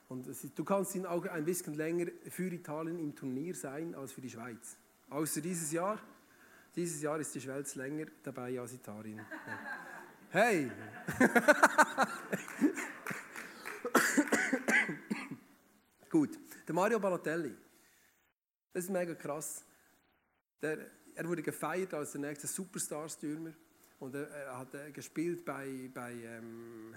Und 0.07 0.27
ist, 0.27 0.47
du 0.55 0.63
kannst 0.63 0.93
ihn 0.93 1.07
auch 1.07 1.25
ein 1.25 1.45
bisschen 1.45 1.73
länger 1.73 2.11
für 2.29 2.53
Italien 2.53 2.99
im 2.99 3.15
Turnier 3.15 3.55
sein 3.55 3.95
als 3.95 4.11
für 4.11 4.21
die 4.21 4.29
Schweiz. 4.29 4.77
Außer 5.09 5.41
dieses 5.41 5.71
Jahr. 5.71 5.99
Dieses 6.75 7.01
Jahr 7.01 7.19
ist 7.19 7.33
die 7.33 7.41
Schweiz 7.41 7.73
länger 7.73 8.05
dabei 8.21 8.59
als 8.59 8.73
Italien. 8.73 9.21
Hey! 10.29 10.69
Gut, 16.15 16.39
der 16.65 16.73
Mario 16.73 16.97
Balotelli, 16.97 17.53
das 18.71 18.85
ist 18.85 18.89
mega 18.89 19.13
krass. 19.15 19.65
Der, 20.61 20.89
er 21.13 21.27
wurde 21.27 21.43
gefeiert 21.43 21.93
als 21.93 22.13
der 22.13 22.21
nächste 22.21 22.47
Superstar-Stürmer 22.47 23.51
und 23.99 24.15
er, 24.15 24.29
er 24.29 24.57
hat 24.57 24.73
äh, 24.75 24.91
gespielt 24.91 25.43
bei, 25.43 25.91
bei 25.93 26.13
ähm, 26.13 26.95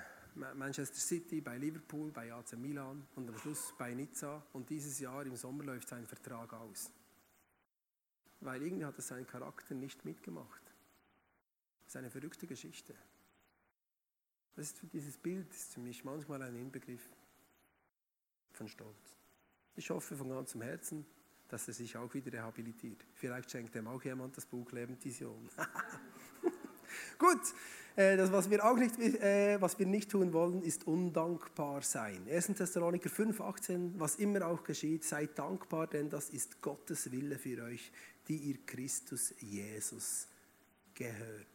Manchester 0.55 1.01
City, 1.01 1.41
bei 1.41 1.59
Liverpool, 1.59 2.13
bei 2.13 2.33
AC 2.33 2.57
Milan 2.59 3.09
und 3.17 3.29
am 3.29 3.37
Schluss 3.39 3.75
bei 3.77 3.93
Nizza. 3.93 4.41
Und 4.53 4.71
dieses 4.71 5.01
Jahr 5.01 5.27
im 5.27 5.35
Sommer 5.35 5.65
läuft 5.65 5.89
sein 5.89 6.07
Vertrag 6.07 6.53
aus. 6.53 6.93
Weil 8.39 8.63
irgendwie 8.63 8.85
hat 8.85 8.95
er 8.97 9.03
seinen 9.03 9.27
Charakter 9.27 9.75
nicht 9.75 10.05
mitgemacht. 10.05 10.63
Das 11.81 11.89
ist 11.89 11.97
eine 11.97 12.11
verrückte 12.13 12.47
Geschichte. 12.47 12.95
Das 14.55 14.67
ist, 14.67 14.81
dieses 14.93 15.17
Bild 15.17 15.53
ist 15.53 15.75
für 15.75 15.81
mich 15.81 16.05
manchmal 16.05 16.41
ein 16.43 16.55
Inbegriff 16.55 17.11
von 18.59 18.69
Stolz. 18.69 19.17
Ich 19.77 19.89
hoffe 19.91 20.17
von 20.17 20.29
ganzem 20.29 20.61
Herzen, 20.63 21.07
dass 21.47 21.69
er 21.69 21.75
sich 21.75 21.97
auch 21.97 22.13
wieder 22.13 22.33
rehabilitiert. 22.33 23.07
Vielleicht 23.15 23.51
schenkt 23.51 23.75
ihm 23.77 23.87
auch 23.87 24.03
jemand 24.03 24.37
das 24.37 24.45
Buch 24.45 24.71
Lebendvision. 24.73 25.49
Gut, 27.19 27.41
äh, 27.95 28.17
das, 28.17 28.33
was 28.33 28.51
wir 28.51 28.65
auch 28.65 28.77
nicht, 28.77 28.99
äh, 28.99 29.61
was 29.61 29.79
wir 29.79 29.87
nicht 29.87 30.11
tun 30.11 30.33
wollen, 30.33 30.63
ist 30.63 30.87
undankbar 30.87 31.83
sein. 31.83 32.27
1. 32.29 32.49
Thessaloniker 32.49 33.09
5, 33.09 33.41
18, 33.41 34.01
was 34.01 34.17
immer 34.17 34.47
auch 34.47 34.65
geschieht, 34.65 35.05
seid 35.05 35.39
dankbar, 35.39 35.87
denn 35.87 36.11
das 36.11 36.31
ist 36.31 36.61
Gottes 36.61 37.13
Wille 37.13 37.39
für 37.39 37.63
euch, 37.63 37.93
die 38.27 38.37
ihr 38.37 38.59
Christus 38.67 39.35
Jesus 39.39 40.27
gehört. 40.95 41.47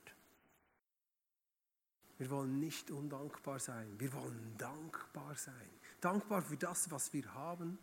Wir 2.18 2.30
wollen 2.30 2.60
nicht 2.60 2.90
undankbar 2.92 3.60
sein, 3.60 4.00
wir 4.00 4.14
wollen 4.14 4.56
dankbar 4.58 5.36
sein 5.36 5.83
dankbar 6.04 6.42
für 6.42 6.58
das, 6.58 6.90
was 6.92 7.14
wir 7.14 7.34
haben, 7.34 7.78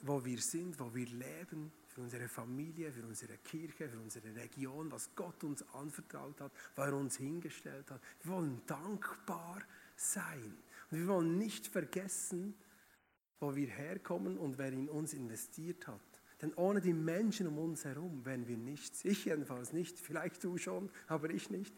wo 0.00 0.24
wir 0.24 0.38
sind, 0.38 0.78
wo 0.78 0.94
wir 0.94 1.06
leben, 1.06 1.72
für 1.88 2.02
unsere 2.02 2.28
Familie, 2.28 2.92
für 2.92 3.04
unsere 3.04 3.36
Kirche, 3.38 3.88
für 3.88 3.98
unsere 3.98 4.34
Region, 4.36 4.90
was 4.92 5.14
Gott 5.14 5.42
uns 5.42 5.64
anvertraut 5.74 6.40
hat, 6.40 6.52
was 6.76 6.86
er 6.86 6.96
uns 6.96 7.16
hingestellt 7.16 7.90
hat. 7.90 8.00
Wir 8.22 8.32
wollen 8.32 8.62
dankbar 8.66 9.60
sein. 9.96 10.56
Und 10.90 10.98
wir 10.98 11.06
wollen 11.08 11.36
nicht 11.36 11.66
vergessen, 11.66 12.54
wo 13.40 13.56
wir 13.56 13.68
herkommen 13.68 14.38
und 14.38 14.58
wer 14.58 14.72
in 14.72 14.88
uns 14.88 15.14
investiert 15.14 15.86
hat. 15.88 16.00
Denn 16.40 16.54
ohne 16.54 16.80
die 16.80 16.94
Menschen 16.94 17.48
um 17.48 17.58
uns 17.58 17.84
herum 17.84 18.24
wären 18.24 18.46
wir 18.46 18.56
nichts. 18.56 19.04
Ich 19.04 19.24
jedenfalls 19.24 19.72
nicht, 19.72 19.98
vielleicht 19.98 20.42
du 20.44 20.56
schon, 20.58 20.90
aber 21.06 21.30
ich 21.30 21.50
nicht. 21.50 21.74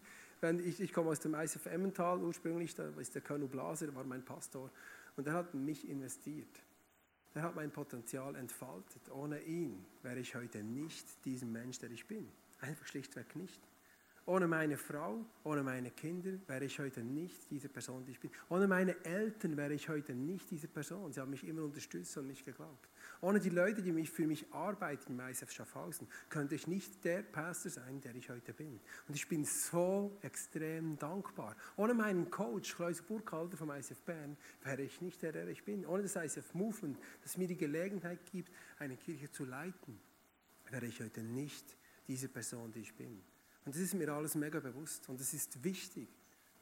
Ich, 0.64 0.80
ich 0.80 0.92
komme 0.92 1.10
aus 1.10 1.20
dem 1.20 1.34
ISF 1.34 1.66
Emmental 1.66 2.20
ursprünglich, 2.20 2.74
da 2.74 2.88
ist 2.98 3.14
der 3.14 3.22
Colonel 3.22 3.48
Blaser, 3.48 3.94
war 3.94 4.04
mein 4.04 4.24
Pastor. 4.24 4.70
Und 5.16 5.26
er 5.26 5.34
hat 5.34 5.54
mich 5.54 5.88
investiert. 5.88 6.62
Er 7.34 7.42
hat 7.42 7.54
mein 7.54 7.70
Potenzial 7.70 8.34
entfaltet. 8.36 9.10
Ohne 9.10 9.40
ihn 9.42 9.84
wäre 10.02 10.18
ich 10.18 10.34
heute 10.34 10.62
nicht 10.62 11.24
diesen 11.24 11.52
Mensch, 11.52 11.78
der 11.78 11.90
ich 11.90 12.06
bin. 12.06 12.28
Einfach 12.60 12.86
schlichtweg 12.86 13.34
nicht. 13.36 13.60
Ohne 14.24 14.46
meine 14.46 14.76
Frau, 14.76 15.24
ohne 15.42 15.62
meine 15.62 15.90
Kinder 15.90 16.38
wäre 16.46 16.64
ich 16.64 16.78
heute 16.78 17.02
nicht 17.02 17.50
diese 17.50 17.68
Person, 17.68 18.04
die 18.04 18.12
ich 18.12 18.20
bin. 18.20 18.30
Ohne 18.50 18.68
meine 18.68 19.04
Eltern 19.04 19.56
wäre 19.56 19.74
ich 19.74 19.88
heute 19.88 20.14
nicht 20.14 20.50
diese 20.50 20.68
Person. 20.68 21.12
Sie 21.12 21.20
haben 21.20 21.30
mich 21.30 21.44
immer 21.44 21.64
unterstützt 21.64 22.16
und 22.18 22.28
mich 22.28 22.44
geglaubt. 22.44 22.88
Ohne 23.22 23.38
die 23.38 23.50
Leute, 23.50 23.82
die 23.82 23.92
mich 23.92 24.10
für 24.10 24.26
mich 24.26 24.52
arbeiten 24.52 25.12
im 25.12 25.20
ISF 25.20 25.52
Schaffhausen, 25.52 26.08
könnte 26.28 26.56
ich 26.56 26.66
nicht 26.66 27.04
der 27.04 27.22
Pastor 27.22 27.70
sein, 27.70 28.00
der 28.00 28.16
ich 28.16 28.28
heute 28.28 28.52
bin. 28.52 28.80
Und 29.06 29.14
ich 29.14 29.28
bin 29.28 29.44
so 29.44 30.18
extrem 30.22 30.98
dankbar. 30.98 31.54
Ohne 31.76 31.94
meinen 31.94 32.32
Coach, 32.32 32.74
Klaus 32.74 33.00
Burkhalter 33.00 33.56
vom 33.56 33.70
ISF 33.70 34.02
Bern, 34.02 34.36
wäre 34.64 34.82
ich 34.82 35.00
nicht 35.00 35.22
der, 35.22 35.30
der 35.30 35.46
ich 35.46 35.62
bin. 35.64 35.86
Ohne 35.86 36.02
das 36.02 36.16
ISF 36.16 36.52
Movement, 36.52 36.98
das 37.22 37.36
mir 37.36 37.46
die 37.46 37.56
Gelegenheit 37.56 38.18
gibt, 38.32 38.50
eine 38.80 38.96
Kirche 38.96 39.30
zu 39.30 39.44
leiten, 39.44 40.00
wäre 40.68 40.86
ich 40.86 41.00
heute 41.00 41.22
nicht 41.22 41.76
diese 42.08 42.28
Person, 42.28 42.72
die 42.72 42.80
ich 42.80 42.96
bin. 42.96 43.22
Und 43.64 43.76
das 43.76 43.82
ist 43.82 43.94
mir 43.94 44.12
alles 44.12 44.34
mega 44.34 44.58
bewusst 44.58 45.08
und 45.08 45.20
es 45.20 45.32
ist 45.32 45.62
wichtig 45.62 46.08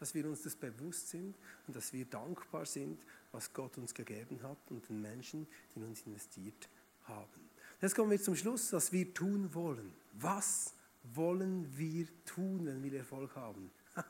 dass 0.01 0.15
wir 0.15 0.27
uns 0.27 0.43
das 0.43 0.57
bewusst 0.57 1.11
sind 1.11 1.37
und 1.67 1.77
dass 1.77 1.93
wir 1.93 2.07
dankbar 2.07 2.67
sind, 2.67 3.01
was 3.33 3.53
Gott 3.53 3.79
uns 3.79 3.95
gegeben 3.95 4.43
hat 4.43 4.59
und 4.71 4.89
den 4.89 5.01
Menschen, 5.01 5.47
die 5.75 5.79
in 5.79 5.87
uns 5.87 6.03
investiert 6.03 6.69
haben. 7.05 7.51
Jetzt 7.81 7.95
kommen 7.95 8.11
wir 8.11 8.21
zum 8.21 8.35
Schluss, 8.35 8.73
was 8.73 8.93
wir 8.93 9.13
tun 9.15 9.55
wollen. 9.55 9.93
Was 10.15 10.75
wollen 11.15 11.67
wir 11.79 12.07
tun, 12.25 12.67
wenn 12.67 12.83
wir 12.83 12.99
Erfolg 12.99 13.37
haben? 13.37 13.71
Ihr 13.97 14.03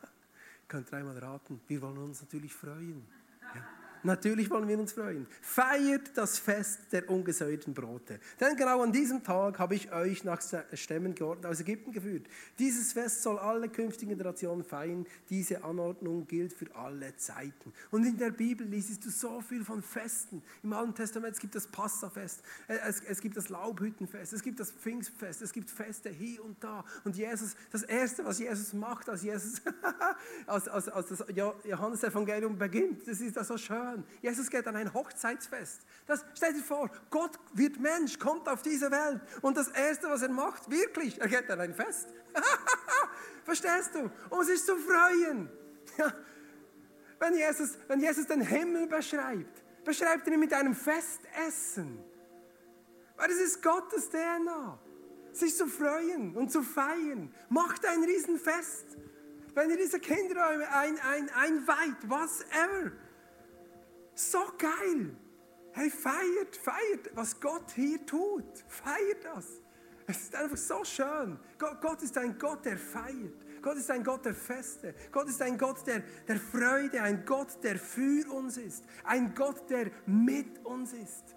könnt 0.68 0.90
dreimal 0.90 1.18
raten. 1.18 1.60
Wir 1.66 1.82
wollen 1.82 1.98
uns 1.98 2.20
natürlich 2.20 2.54
freuen. 2.54 3.04
Ja. 3.54 3.79
Natürlich 4.02 4.48
wollen 4.48 4.66
wir 4.66 4.78
uns 4.78 4.92
freuen. 4.92 5.26
Feiert 5.42 6.16
das 6.16 6.38
Fest 6.38 6.80
der 6.92 7.10
ungesäuerten 7.10 7.74
Brote. 7.74 8.18
Denn 8.40 8.56
genau 8.56 8.82
an 8.82 8.92
diesem 8.92 9.22
Tag 9.22 9.58
habe 9.58 9.74
ich 9.74 9.92
euch 9.92 10.24
nach 10.24 10.40
Stämmen 10.72 11.14
aus 11.44 11.60
Ägypten 11.60 11.92
geführt. 11.92 12.26
Dieses 12.58 12.94
Fest 12.94 13.22
soll 13.22 13.38
alle 13.38 13.68
künftigen 13.68 14.12
Generationen 14.12 14.64
feiern. 14.64 15.06
Diese 15.28 15.64
Anordnung 15.64 16.26
gilt 16.26 16.54
für 16.54 16.74
alle 16.74 17.14
Zeiten. 17.16 17.72
Und 17.90 18.06
in 18.06 18.16
der 18.16 18.30
Bibel 18.30 18.66
liest 18.66 19.04
du 19.04 19.10
so 19.10 19.42
viel 19.42 19.64
von 19.64 19.82
Festen. 19.82 20.42
Im 20.62 20.72
Alten 20.72 20.94
Testament 20.94 21.34
es 21.34 21.40
gibt 21.40 21.54
das 21.54 21.66
Passafest, 21.66 22.42
äh, 22.68 22.78
es, 22.86 23.02
es 23.02 23.20
gibt 23.20 23.36
das 23.36 23.50
Laubhüttenfest, 23.50 24.32
es 24.32 24.42
gibt 24.42 24.60
das 24.60 24.70
Pfingstfest, 24.70 25.42
es 25.42 25.52
gibt 25.52 25.70
Feste 25.70 26.08
hier 26.08 26.42
und 26.44 26.62
da. 26.62 26.84
Und 27.04 27.16
Jesus, 27.16 27.54
das 27.70 27.82
Erste, 27.82 28.24
was 28.24 28.38
Jesus 28.38 28.72
macht, 28.72 29.08
als 29.08 29.22
Jesus, 29.22 29.60
als, 30.46 30.68
als, 30.68 30.88
als 30.88 31.08
das 31.08 31.24
Johannes-Evangelium 31.64 32.58
beginnt, 32.58 33.06
das 33.06 33.20
ist 33.20 33.36
das 33.36 33.48
so 33.48 33.58
schön 33.58 33.89
hören. 33.90 34.04
Jesus 34.22 34.50
geht 34.50 34.66
an 34.66 34.76
ein 34.76 34.92
Hochzeitsfest. 34.92 35.82
Das, 36.06 36.24
stell 36.34 36.52
dir 36.52 36.62
vor, 36.62 36.90
Gott 37.10 37.38
wird 37.52 37.78
Mensch, 37.78 38.18
kommt 38.18 38.48
auf 38.48 38.62
diese 38.62 38.90
Welt 38.90 39.20
und 39.42 39.56
das 39.56 39.68
Erste, 39.68 40.08
was 40.08 40.22
er 40.22 40.30
macht, 40.30 40.70
wirklich, 40.70 41.20
er 41.20 41.28
geht 41.28 41.50
an 41.50 41.60
ein 41.60 41.74
Fest. 41.74 42.08
Verstehst 43.44 43.94
du? 43.94 44.10
Um 44.30 44.44
sich 44.44 44.64
zu 44.64 44.76
freuen. 44.76 45.50
Wenn 47.18 47.34
Jesus, 47.34 47.76
wenn 47.86 48.00
Jesus 48.00 48.26
den 48.26 48.40
Himmel 48.40 48.86
beschreibt, 48.86 49.62
beschreibt 49.84 50.26
er 50.26 50.32
ihn 50.32 50.40
mit 50.40 50.54
einem 50.54 50.74
Festessen. 50.74 52.02
Weil 53.14 53.28
das 53.28 53.36
ist 53.36 53.62
Gottes 53.62 54.08
DNA. 54.08 54.78
Sich 55.32 55.54
zu 55.54 55.66
freuen 55.66 56.34
und 56.34 56.50
zu 56.50 56.62
feiern. 56.62 57.30
Macht 57.50 57.84
ein 57.84 58.02
Riesenfest. 58.02 58.96
Wenn 59.54 59.68
ihr 59.68 59.76
diese 59.76 60.00
Kinderräume 60.00 60.66
ein, 60.72 60.98
ein, 61.00 61.28
einweiht, 61.28 62.08
whatever. 62.08 62.92
So 64.14 64.38
geil. 64.58 65.16
Hey, 65.72 65.90
feiert, 65.90 66.56
feiert, 66.56 67.14
was 67.14 67.40
Gott 67.40 67.70
hier 67.72 68.04
tut. 68.04 68.64
Feiert 68.66 69.24
das. 69.24 69.46
Es 70.06 70.24
ist 70.24 70.34
einfach 70.34 70.56
so 70.56 70.84
schön. 70.84 71.38
Gott, 71.58 71.80
Gott 71.80 72.02
ist 72.02 72.18
ein 72.18 72.36
Gott, 72.36 72.64
der 72.64 72.76
feiert. 72.76 73.46
Gott 73.62 73.76
ist 73.76 73.90
ein 73.90 74.02
Gott 74.02 74.24
der 74.24 74.34
Feste. 74.34 74.94
Gott 75.12 75.28
ist 75.28 75.40
ein 75.40 75.56
Gott 75.56 75.86
der, 75.86 76.02
der 76.26 76.36
Freude, 76.36 77.02
ein 77.02 77.24
Gott, 77.24 77.62
der 77.62 77.78
für 77.78 78.28
uns 78.32 78.56
ist. 78.56 78.84
Ein 79.04 79.34
Gott, 79.34 79.70
der 79.70 79.90
mit 80.06 80.64
uns 80.64 80.92
ist. 80.92 81.36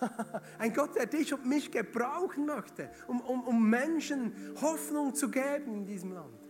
ein 0.58 0.72
Gott, 0.72 0.96
der 0.96 1.06
dich 1.06 1.34
und 1.34 1.44
mich 1.46 1.70
gebrauchen 1.70 2.46
möchte, 2.46 2.90
um, 3.06 3.20
um, 3.20 3.42
um 3.46 3.68
Menschen 3.68 4.32
Hoffnung 4.60 5.14
zu 5.14 5.30
geben 5.30 5.74
in 5.74 5.86
diesem 5.86 6.12
Land. 6.12 6.45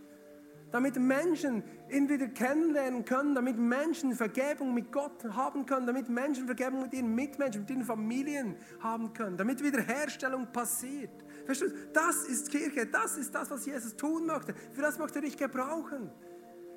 Damit 0.71 0.99
Menschen 0.99 1.63
ihn 1.89 2.09
wieder 2.09 2.27
kennenlernen 2.27 3.05
können, 3.05 3.33
damit 3.33 3.57
Menschen 3.57 4.13
Vergebung 4.13 4.73
mit 4.73 4.91
Gott 4.91 5.23
haben 5.31 5.65
können, 5.65 5.87
damit 5.87 6.09
Menschen 6.09 6.45
Vergebung 6.45 6.81
mit 6.81 6.93
ihren 6.93 7.15
Mitmenschen, 7.15 7.61
mit 7.61 7.69
ihren 7.69 7.85
Familien 7.85 8.57
haben 8.81 9.13
können, 9.13 9.37
damit 9.37 9.63
Wiederherstellung 9.63 10.51
passiert. 10.51 11.23
Verstehst 11.45 11.73
du? 11.73 11.77
Das 11.93 12.25
ist 12.25 12.51
Kirche, 12.51 12.85
das 12.85 13.17
ist 13.17 13.33
das, 13.33 13.49
was 13.49 13.65
Jesus 13.65 13.95
tun 13.95 14.25
möchte. 14.25 14.53
Für 14.73 14.81
das 14.81 14.99
möchte 14.99 15.19
er 15.19 15.21
dich 15.21 15.37
gebrauchen. 15.37 16.11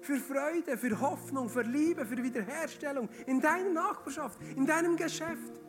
Für 0.03 0.17
Freude, 0.17 0.79
für 0.79 0.99
Hoffnung, 1.01 1.49
für 1.49 1.63
Liebe, 1.63 2.07
für 2.07 2.23
Wiederherstellung 2.23 3.09
in 3.27 3.41
deiner 3.41 3.71
Nachbarschaft, 3.71 4.39
in 4.57 4.67
deinem 4.67 4.97
Geschäft. 4.97 5.61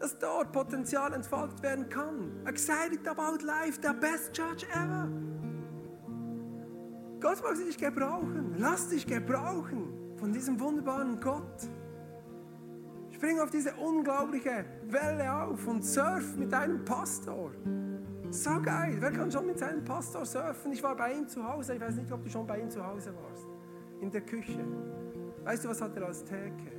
Dass 0.00 0.18
dort 0.18 0.50
Potenzial 0.50 1.12
entfaltet 1.12 1.62
werden 1.62 1.88
kann. 1.88 2.32
Excited 2.46 3.06
about 3.06 3.44
life, 3.44 3.78
the 3.82 3.92
best 4.00 4.32
church 4.32 4.64
ever. 4.74 5.08
Gott 7.24 7.42
möchte 7.42 7.64
dich 7.64 7.78
gebrauchen. 7.78 8.54
Lass 8.58 8.90
dich 8.90 9.06
gebrauchen 9.06 10.14
von 10.16 10.30
diesem 10.30 10.60
wunderbaren 10.60 11.18
Gott. 11.18 11.70
Spring 13.14 13.40
auf 13.40 13.48
diese 13.48 13.74
unglaubliche 13.76 14.66
Welle 14.88 15.32
auf 15.32 15.66
und 15.66 15.82
surf 15.82 16.36
mit 16.36 16.52
deinem 16.52 16.84
Pastor. 16.84 17.52
So 18.28 18.60
geil. 18.60 18.98
Wer 19.00 19.10
kann 19.10 19.32
schon 19.32 19.46
mit 19.46 19.58
seinem 19.58 19.82
Pastor 19.82 20.26
surfen? 20.26 20.72
Ich 20.74 20.82
war 20.82 20.94
bei 20.94 21.14
ihm 21.14 21.26
zu 21.26 21.42
Hause. 21.42 21.76
Ich 21.76 21.80
weiß 21.80 21.94
nicht, 21.96 22.12
ob 22.12 22.22
du 22.22 22.28
schon 22.28 22.46
bei 22.46 22.60
ihm 22.60 22.68
zu 22.68 22.86
Hause 22.86 23.14
warst. 23.14 23.46
In 24.02 24.10
der 24.10 24.20
Küche. 24.20 24.62
Weißt 25.44 25.64
du, 25.64 25.70
was 25.70 25.80
hat 25.80 25.96
er 25.96 26.06
als 26.06 26.22
Theke? 26.24 26.72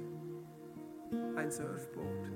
Ein 1.36 1.50
Surfboard. 1.50 2.32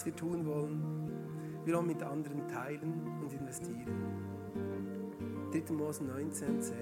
Was 0.00 0.06
wir 0.06 0.16
tun 0.16 0.46
wollen, 0.46 1.10
wir 1.66 1.74
wollen 1.74 1.88
mit 1.88 2.02
anderen 2.02 2.48
teilen 2.48 3.06
und 3.20 3.30
investieren. 3.34 3.84
3. 5.52 5.74
Mose 5.74 6.04
19, 6.04 6.62
10. 6.62 6.74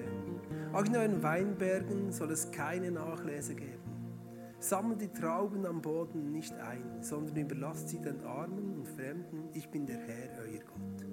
Auch 0.72 0.85
in 0.85 0.94
euren 0.94 1.20
Weinbergen 1.20 2.12
soll 2.12 2.31
es 2.31 2.48
keine 2.52 2.92
Nachlese 2.92 3.57
geben. 3.57 3.83
Sammelt 4.61 5.00
die 5.00 5.09
Trauben 5.09 5.66
am 5.66 5.83
Boden 5.83 6.31
nicht 6.31 6.54
ein, 6.61 7.02
sondern 7.02 7.35
überlasst 7.35 7.88
sie 7.88 8.00
den 8.00 8.20
Armen 8.20 8.76
und 8.76 8.87
Fremden. 8.87 9.48
Ich 9.52 9.68
bin 9.68 9.85
der 9.85 9.98
Herr, 9.98 10.38
euer 10.38 10.61
Gott. 10.61 11.04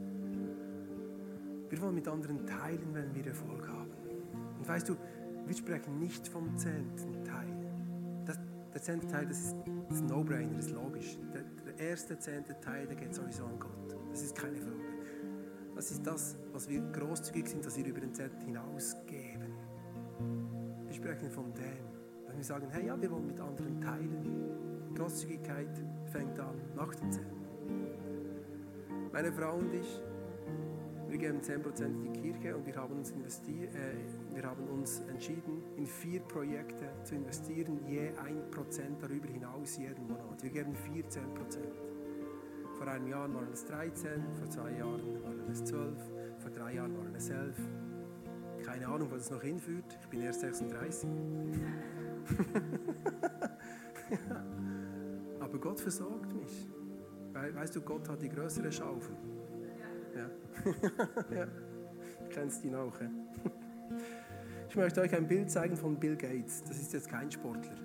Wir 1.71 1.81
wollen 1.81 1.95
mit 1.95 2.07
anderen 2.07 2.45
teilen, 2.45 2.93
wenn 2.93 3.15
wir 3.15 3.25
Erfolg 3.25 3.67
haben. 3.67 3.89
Und 4.59 4.67
weißt 4.67 4.89
du, 4.89 4.95
wir 5.47 5.55
sprechen 5.55 5.97
nicht 5.97 6.27
vom 6.27 6.55
zehnten 6.55 7.23
Teil. 7.23 7.47
Das, 8.27 8.37
der 8.75 8.81
zehnte 8.83 9.07
Teil, 9.07 9.25
das 9.25 9.39
ist, 9.39 9.55
das 9.89 9.97
ist 9.97 10.07
No-Brainer, 10.07 10.55
das 10.55 10.67
ist 10.67 10.71
logisch. 10.71 11.17
Der, 11.33 11.41
erste 11.77 12.17
zehnte 12.17 12.59
Teil, 12.59 12.87
der 12.87 12.95
geht 12.95 13.13
sowieso 13.13 13.45
an 13.45 13.59
Gott. 13.59 13.97
Das 14.11 14.21
ist 14.21 14.35
keine 14.35 14.57
Frage. 14.57 14.75
Das 15.75 15.91
ist 15.91 16.05
das, 16.05 16.37
was 16.53 16.69
wir 16.69 16.81
großzügig 16.81 17.47
sind, 17.47 17.65
dass 17.65 17.77
wir 17.77 17.85
über 17.85 17.99
den 17.99 18.13
Zehnten 18.13 18.41
hinausgeben. 18.41 19.53
Wir 20.85 20.93
sprechen 20.93 21.29
von 21.29 21.53
dem. 21.53 21.85
Wenn 22.27 22.37
wir 22.37 22.43
sagen, 22.43 22.67
hey, 22.69 22.87
ja, 22.87 22.99
wir 22.99 23.11
wollen 23.11 23.27
mit 23.27 23.39
anderen 23.39 23.81
teilen. 23.81 24.93
Großzügigkeit 24.95 25.83
fängt 26.11 26.39
an 26.39 26.55
nach 26.75 26.95
dem 26.95 27.11
Zehnten. 27.11 27.35
Meine 29.11 29.31
Frau 29.31 29.57
und 29.57 29.73
ich, 29.73 30.01
wir 31.07 31.17
geben 31.17 31.39
10% 31.39 31.85
in 31.85 32.03
die 32.03 32.19
Kirche 32.19 32.55
und 32.55 32.65
wir 32.65 32.75
haben, 32.75 32.97
uns 32.97 33.11
investiert, 33.11 33.73
äh, 33.75 33.95
wir 34.33 34.43
haben 34.43 34.67
uns 34.67 35.01
entschieden, 35.09 35.63
in 35.77 35.85
vier 35.85 36.21
Projekte 36.21 36.89
zu 37.03 37.15
investieren, 37.15 37.79
je 37.87 38.09
1% 38.09 38.99
darüber 38.99 39.27
hinaus 39.27 39.77
jeden 39.77 40.07
Monat. 40.07 40.41
Wir 40.41 40.49
geben 40.49 40.73
14%. 40.73 41.59
Vor 42.77 42.87
einem 42.87 43.07
Jahr 43.07 43.33
waren 43.33 43.53
es 43.53 43.65
13, 43.65 44.21
vor 44.37 44.49
zwei 44.49 44.71
Jahren 44.71 45.23
waren 45.23 45.49
es 45.49 45.63
12, 45.63 45.97
vor 46.39 46.51
drei 46.51 46.73
Jahren 46.73 46.97
waren 46.97 47.15
es 47.15 47.29
11. 47.29 47.55
Keine 48.63 48.87
Ahnung, 48.87 49.09
wo 49.11 49.15
das 49.15 49.31
noch 49.31 49.41
hinführt. 49.41 49.97
Ich 50.01 50.07
bin 50.07 50.21
erst 50.21 50.41
36. 50.41 51.09
Aber 55.39 55.57
Gott 55.59 55.79
versorgt 55.79 56.33
mich. 56.33 56.67
Weißt 57.33 57.75
du, 57.75 57.81
Gott 57.81 58.09
hat 58.09 58.21
die 58.21 58.29
größere 58.29 58.71
Schaufel. 58.71 59.15
Ja. 61.35 61.47
Du 62.25 62.29
kennst 62.41 62.65
ihn 62.65 62.75
auch. 62.75 62.99
Ja? 62.99 63.07
Ich 64.67 64.75
möchte 64.75 64.99
euch 64.99 65.15
ein 65.15 65.25
Bild 65.25 65.49
zeigen 65.49 65.77
von 65.77 65.95
Bill 65.95 66.17
Gates. 66.17 66.61
Das 66.63 66.77
ist 66.77 66.91
jetzt 66.91 67.07
kein 67.07 67.31
Sportler. 67.31 67.77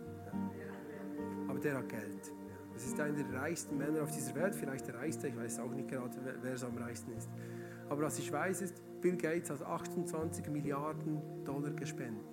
Aber 1.46 1.61
der 1.61 1.76
hat 1.76 1.88
Geld. 1.88 2.33
Das 2.74 2.85
ist 2.85 2.98
einer 2.98 3.22
der 3.22 3.40
reichsten 3.40 3.78
Männer 3.78 4.02
auf 4.02 4.11
dieser 4.11 4.35
Welt, 4.35 4.56
vielleicht 4.56 4.88
der 4.88 4.94
reichste, 4.94 5.28
ich 5.28 5.37
weiß 5.37 5.61
auch 5.61 5.70
nicht 5.70 5.88
gerade, 5.88 6.11
wer 6.42 6.56
so 6.56 6.66
am 6.66 6.78
reichsten 6.78 7.12
ist. 7.12 7.28
Aber 7.88 8.02
was 8.02 8.18
ich 8.18 8.33
weiß 8.33 8.62
ist, 8.62 8.83
Bill 9.00 9.16
Gates 9.16 9.50
hat 9.50 9.62
28 9.62 10.48
Milliarden 10.48 11.44
Dollar 11.44 11.70
gespendet. 11.70 12.24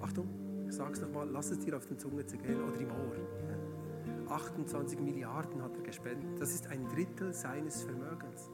Achtung, 0.00 0.28
ich 0.66 0.74
sag's 0.74 1.00
nochmal, 1.00 1.28
lass 1.30 1.50
es 1.52 1.60
dir 1.60 1.76
auf 1.76 1.86
den 1.86 1.98
Zunge 1.98 2.26
zergehen 2.26 2.62
oder 2.62 2.80
im 2.80 2.90
Ohr. 2.90 3.16
28 4.34 4.98
Milliarden 5.00 5.62
hat 5.62 5.76
er 5.76 5.82
gespendet. 5.82 6.40
Das 6.40 6.52
ist 6.52 6.66
ein 6.66 6.88
Drittel 6.88 7.32
seines 7.32 7.84
Vermögens. 7.84 8.50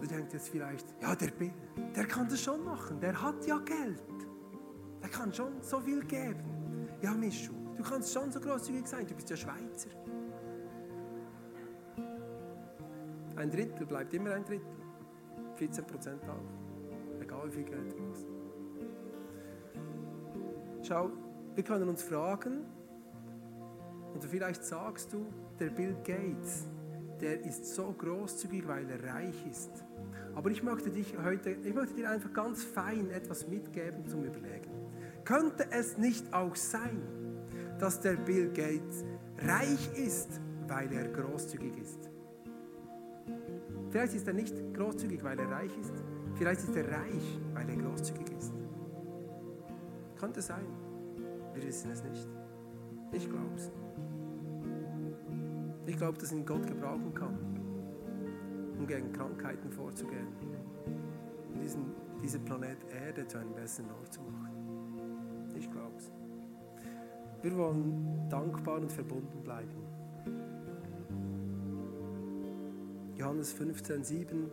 Du 0.00 0.06
denkst 0.06 0.32
jetzt 0.32 0.48
vielleicht, 0.48 0.86
ja, 1.00 1.14
der 1.14 1.28
Bill, 1.28 1.52
der 1.94 2.04
kann 2.06 2.28
das 2.28 2.42
schon 2.42 2.64
machen, 2.64 3.00
der 3.00 3.20
hat 3.22 3.46
ja 3.46 3.58
Geld. 3.58 4.02
Der 5.00 5.08
kann 5.08 5.32
schon 5.32 5.62
so 5.62 5.80
viel 5.80 6.04
geben. 6.04 6.88
Ja, 7.00 7.12
Mischu, 7.12 7.52
du 7.76 7.82
kannst 7.84 8.12
schon 8.12 8.32
so 8.32 8.40
großzügig 8.40 8.86
sein, 8.86 9.06
du 9.06 9.14
bist 9.14 9.30
ja 9.30 9.36
Schweizer. 9.36 9.90
Ein 13.36 13.50
Drittel 13.50 13.86
bleibt 13.86 14.12
immer 14.12 14.32
ein 14.32 14.44
Drittel. 14.44 14.66
14 15.54 15.86
Prozent 15.86 16.22
auch. 16.28 17.20
Egal 17.20 17.46
wie 17.46 17.52
viel 17.52 17.64
Geld 17.64 17.92
du 17.92 17.96
hast. 18.10 18.26
Schau, 20.82 21.10
wir 21.54 21.62
können 21.62 21.88
uns 21.88 22.02
fragen, 22.02 22.66
und 24.22 24.28
vielleicht 24.28 24.64
sagst 24.64 25.12
du, 25.12 25.26
der 25.58 25.70
Bill 25.70 25.94
Gates, 26.04 26.66
der 27.20 27.44
ist 27.44 27.66
so 27.74 27.92
großzügig, 27.92 28.66
weil 28.66 28.88
er 28.90 29.14
reich 29.14 29.46
ist. 29.50 29.70
Aber 30.34 30.50
ich 30.50 30.62
möchte, 30.62 30.90
dich 30.90 31.14
heute, 31.22 31.50
ich 31.50 31.74
möchte 31.74 31.94
dir 31.94 32.10
einfach 32.10 32.32
ganz 32.32 32.62
fein 32.62 33.10
etwas 33.10 33.46
mitgeben 33.48 34.06
zum 34.06 34.24
Überlegen. 34.24 34.70
Könnte 35.24 35.66
es 35.70 35.98
nicht 35.98 36.32
auch 36.32 36.56
sein, 36.56 37.00
dass 37.78 38.00
der 38.00 38.14
Bill 38.14 38.48
Gates 38.48 39.04
reich 39.38 39.90
ist, 39.96 40.40
weil 40.68 40.92
er 40.92 41.08
großzügig 41.08 41.76
ist? 41.78 42.10
Vielleicht 43.90 44.14
ist 44.14 44.26
er 44.26 44.34
nicht 44.34 44.54
großzügig, 44.74 45.22
weil 45.22 45.38
er 45.38 45.50
reich 45.50 45.76
ist. 45.78 45.92
Vielleicht 46.34 46.62
ist 46.62 46.74
er 46.74 46.90
reich, 46.90 47.40
weil 47.54 47.68
er 47.68 47.76
großzügig 47.76 48.26
ist. 48.38 48.52
Könnte 50.18 50.40
sein. 50.40 50.66
Wir 51.54 51.62
wissen 51.64 51.90
es 51.90 52.02
nicht. 52.02 52.28
Ich 53.12 53.28
glaube 53.28 53.54
es. 53.56 53.81
Ich 55.86 55.96
glaube, 55.96 56.18
dass 56.18 56.32
ihn 56.32 56.46
Gott 56.46 56.66
gebrauchen 56.66 57.12
kann, 57.14 57.36
um 58.78 58.86
gegen 58.86 59.12
Krankheiten 59.12 59.70
vorzugehen. 59.70 60.28
Und 61.52 61.60
diesen, 61.62 61.92
diesen 62.22 62.44
Planet 62.44 62.78
Erde 62.90 63.26
zu 63.26 63.38
einem 63.38 63.54
besseren 63.54 63.90
Ort 63.90 64.12
zu 64.12 64.20
machen. 64.20 65.52
Ich 65.56 65.70
glaube 65.70 65.96
es. 65.98 66.10
Wir 67.42 67.56
wollen 67.56 68.28
dankbar 68.28 68.80
und 68.80 68.92
verbunden 68.92 69.42
bleiben. 69.42 69.82
Johannes 73.16 73.52
15, 73.52 74.04
7. 74.04 74.50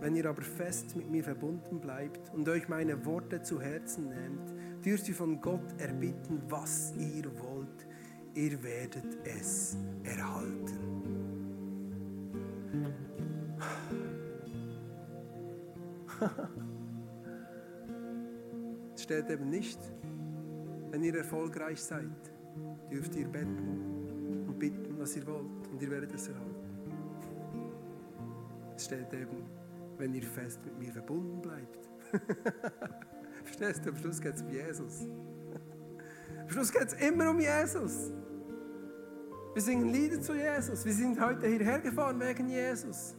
Wenn 0.00 0.16
ihr 0.16 0.26
aber 0.26 0.42
fest 0.42 0.96
mit 0.96 1.10
mir 1.10 1.22
verbunden 1.22 1.80
bleibt 1.80 2.32
und 2.32 2.48
euch 2.48 2.68
meine 2.68 3.04
Worte 3.04 3.42
zu 3.42 3.60
Herzen 3.60 4.08
nehmt, 4.08 4.84
dürft 4.84 5.08
ihr 5.08 5.14
von 5.14 5.40
Gott 5.40 5.74
erbitten, 5.78 6.40
was 6.48 6.94
ihr 6.96 7.24
wollt 7.38 7.49
ihr 8.40 8.62
werdet 8.62 9.18
es 9.24 9.76
erhalten. 10.02 10.78
es 18.94 19.02
steht 19.02 19.28
eben 19.28 19.50
nicht, 19.50 19.78
wenn 20.90 21.02
ihr 21.02 21.16
erfolgreich 21.16 21.82
seid, 21.82 22.06
dürft 22.90 23.14
ihr 23.14 23.28
betten 23.28 24.46
und 24.48 24.58
bitten, 24.58 24.98
was 24.98 25.16
ihr 25.16 25.26
wollt, 25.26 25.68
und 25.70 25.82
ihr 25.82 25.90
werdet 25.90 26.14
es 26.14 26.28
erhalten. 26.28 26.54
Es 28.74 28.86
steht 28.86 29.12
eben, 29.12 29.44
wenn 29.98 30.14
ihr 30.14 30.22
fest 30.22 30.64
mit 30.64 30.78
mir 30.78 30.92
verbunden 30.92 31.42
bleibt. 31.42 31.90
Verstehst 33.44 33.84
du, 33.84 33.90
am 33.90 33.96
Schluss 33.96 34.18
geht 34.18 34.34
es 34.34 34.42
um 34.42 34.48
Jesus. 34.48 35.06
Am 36.40 36.48
Schluss 36.48 36.72
geht 36.72 36.88
es 36.88 36.94
immer 36.94 37.28
um 37.30 37.38
Jesus. 37.38 38.10
Wir 39.52 39.62
singen 39.62 39.88
Lieder 39.92 40.20
zu 40.20 40.34
Jesus. 40.34 40.84
Wir 40.84 40.92
sind 40.92 41.20
heute 41.20 41.48
hierher 41.48 41.80
gefahren 41.80 42.20
wegen 42.20 42.48
Jesus. 42.48 43.16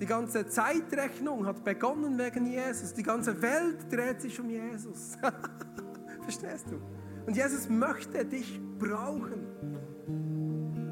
Die 0.00 0.06
ganze 0.06 0.46
Zeitrechnung 0.46 1.44
hat 1.44 1.62
begonnen 1.64 2.16
wegen 2.18 2.46
Jesus. 2.46 2.94
Die 2.94 3.02
ganze 3.02 3.40
Welt 3.42 3.92
dreht 3.92 4.22
sich 4.22 4.40
um 4.40 4.48
Jesus. 4.48 5.18
Verstehst 6.22 6.66
du? 6.70 6.80
Und 7.26 7.36
Jesus 7.36 7.68
möchte 7.68 8.24
dich 8.24 8.58
brauchen. 8.78 9.46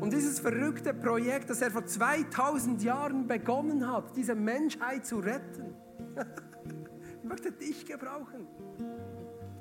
Und 0.00 0.12
dieses 0.12 0.38
verrückte 0.38 0.92
Projekt, 0.92 1.48
das 1.48 1.62
er 1.62 1.70
vor 1.70 1.86
2000 1.86 2.82
Jahren 2.82 3.26
begonnen 3.26 3.90
hat, 3.90 4.14
diese 4.16 4.34
Menschheit 4.34 5.06
zu 5.06 5.18
retten, 5.18 5.74
möchte 7.22 7.52
dich 7.52 7.86
gebrauchen. 7.86 8.46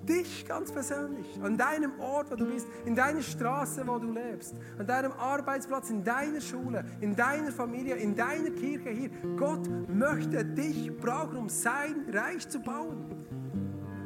Dich 0.07 0.45
ganz 0.47 0.71
persönlich, 0.71 1.39
an 1.41 1.57
deinem 1.57 1.99
Ort, 1.99 2.29
wo 2.31 2.35
du 2.35 2.45
bist, 2.45 2.67
in 2.85 2.95
deiner 2.95 3.21
Straße, 3.21 3.87
wo 3.87 3.97
du 3.97 4.11
lebst, 4.11 4.53
an 4.77 4.85
deinem 4.85 5.11
Arbeitsplatz, 5.13 5.89
in 5.89 6.03
deiner 6.03 6.41
Schule, 6.41 6.85
in 7.01 7.15
deiner 7.15 7.51
Familie, 7.51 7.95
in 7.95 8.15
deiner 8.15 8.51
Kirche 8.51 8.89
hier. 8.89 9.09
Gott 9.35 9.67
möchte 9.87 10.45
dich 10.45 10.95
brauchen, 10.95 11.37
um 11.37 11.49
sein 11.49 12.05
Reich 12.13 12.47
zu 12.47 12.59
bauen. 12.59 13.25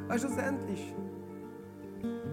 Weil 0.08 0.20
schlussendlich 0.20 0.96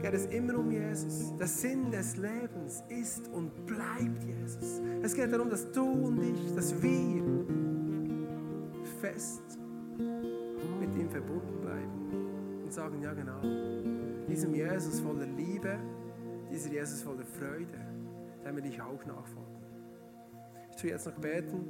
geht 0.00 0.14
es 0.14 0.26
immer 0.26 0.58
um 0.58 0.70
Jesus. 0.70 1.36
Der 1.36 1.48
Sinn 1.48 1.90
des 1.90 2.16
Lebens 2.16 2.84
ist 2.88 3.28
und 3.28 3.66
bleibt 3.66 4.22
Jesus. 4.22 4.80
Es 5.02 5.14
geht 5.14 5.32
darum, 5.32 5.50
dass 5.50 5.72
du 5.72 5.84
und 5.84 6.22
ich, 6.22 6.54
dass 6.54 6.80
wir 6.80 7.22
fest 9.00 9.42
mit 9.98 10.96
ihm 10.96 11.10
verbunden 11.10 11.60
bleiben 11.60 12.35
und 12.66 12.72
sagen, 12.72 13.00
ja 13.00 13.14
genau, 13.14 13.40
diesem 14.26 14.52
Jesus 14.52 14.98
voller 14.98 15.24
Liebe, 15.24 15.78
dieser 16.50 16.68
Jesus 16.72 17.00
voller 17.00 17.24
Freude, 17.24 17.78
dem 18.44 18.56
will 18.56 18.66
ich 18.66 18.82
auch 18.82 19.04
nachfolgen. 19.06 19.62
Ich 20.70 20.76
tue 20.76 20.90
jetzt 20.90 21.06
noch 21.06 21.14
beten, 21.14 21.64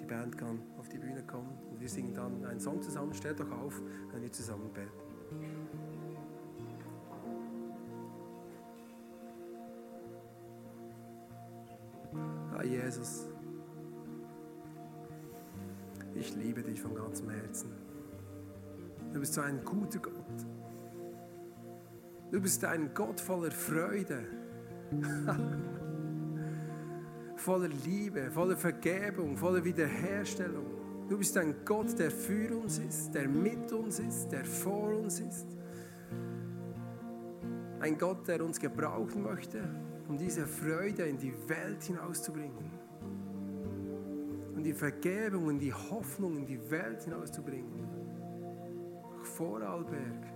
die 0.00 0.04
Band 0.04 0.36
kann 0.36 0.58
auf 0.78 0.88
die 0.88 0.98
Bühne 0.98 1.22
kommen 1.22 1.56
und 1.70 1.80
wir 1.80 1.88
singen 1.88 2.12
dann 2.12 2.44
einen 2.44 2.58
Song 2.58 2.82
zusammen. 2.82 3.14
Stellt 3.14 3.38
doch 3.38 3.52
auf, 3.52 3.80
wenn 4.10 4.20
wir 4.20 4.32
zusammen 4.32 4.68
beten. 4.72 4.90
Ah, 12.52 12.64
Jesus, 12.64 13.28
ich 16.16 16.34
liebe 16.34 16.64
dich 16.64 16.80
von 16.80 16.96
ganzem 16.96 17.30
Herzen. 17.30 17.93
Du 19.14 19.20
bist 19.20 19.34
so 19.34 19.42
ein 19.42 19.64
guter 19.64 20.00
Gott. 20.00 20.44
Du 22.32 22.40
bist 22.40 22.64
ein 22.64 22.92
Gott 22.92 23.20
voller 23.20 23.52
Freude, 23.52 24.24
voller 27.36 27.68
Liebe, 27.84 28.28
voller 28.32 28.56
Vergebung, 28.56 29.36
voller 29.36 29.64
Wiederherstellung. 29.64 30.66
Du 31.08 31.16
bist 31.16 31.36
ein 31.36 31.54
Gott, 31.64 31.96
der 31.96 32.10
für 32.10 32.56
uns 32.56 32.80
ist, 32.80 33.14
der 33.14 33.28
mit 33.28 33.72
uns 33.72 34.00
ist, 34.00 34.32
der 34.32 34.44
vor 34.44 34.96
uns 34.96 35.20
ist. 35.20 35.46
Ein 37.78 37.96
Gott, 37.96 38.26
der 38.26 38.44
uns 38.44 38.58
gebrauchen 38.58 39.22
möchte, 39.22 39.62
um 40.08 40.18
diese 40.18 40.44
Freude 40.44 41.04
in 41.04 41.18
die 41.18 41.34
Welt 41.48 41.84
hinauszubringen. 41.84 42.68
Und 44.56 44.64
die 44.64 44.74
Vergebung 44.74 45.46
und 45.46 45.60
die 45.60 45.72
Hoffnung 45.72 46.38
in 46.38 46.46
die 46.46 46.68
Welt 46.68 47.04
hinauszubringen. 47.04 47.93
Vorarlberg, 49.36 50.26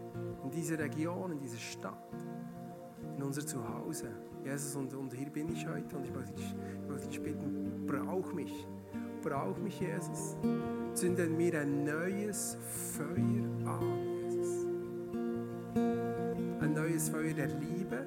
in 0.43 0.51
diese 0.51 0.79
Region, 0.79 1.33
in 1.33 1.39
diese 1.39 1.57
Stadt, 1.57 2.15
in 3.17 3.23
unser 3.23 3.47
Zuhause. 3.47 4.09
Jesus, 4.45 4.75
und, 4.77 4.93
und 4.95 5.13
hier 5.15 5.31
bin 5.31 5.49
ich 5.53 5.67
heute 5.67 5.97
und 5.97 6.05
ich 6.05 6.13
möchte 6.13 6.35
dich, 6.35 6.55
ich 6.83 6.89
möchte 6.89 7.09
dich 7.09 7.23
bitten, 7.23 7.87
brauch 7.87 8.33
mich. 8.33 8.67
Brauch 9.23 9.59
mich, 9.59 9.81
Jesus. 9.81 10.37
Zünde 10.95 11.25
in 11.25 11.37
mir 11.37 11.61
ein 11.61 11.85
neues 11.85 12.57
Feuer 12.97 13.45
an, 13.67 14.09
Jesus. 14.23 14.67
Ein 16.61 16.73
neues 16.75 17.09
Feuer 17.09 17.35
der 17.35 17.49
Liebe 17.49 18.07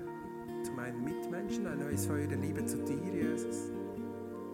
zu 0.63 0.71
meinen 0.71 1.03
Mitmenschen, 1.03 1.67
ein 1.67 1.79
neues 1.79 2.05
Feuer 2.05 2.27
der 2.27 2.37
Liebe 2.37 2.65
zu 2.65 2.77
dir, 2.83 3.13
Jesus. 3.13 3.71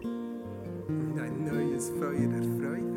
Und 0.04 1.20
ein 1.20 1.46
neues 1.46 1.90
Feuer 1.92 2.28
der 2.28 2.44
Freude. 2.44 2.97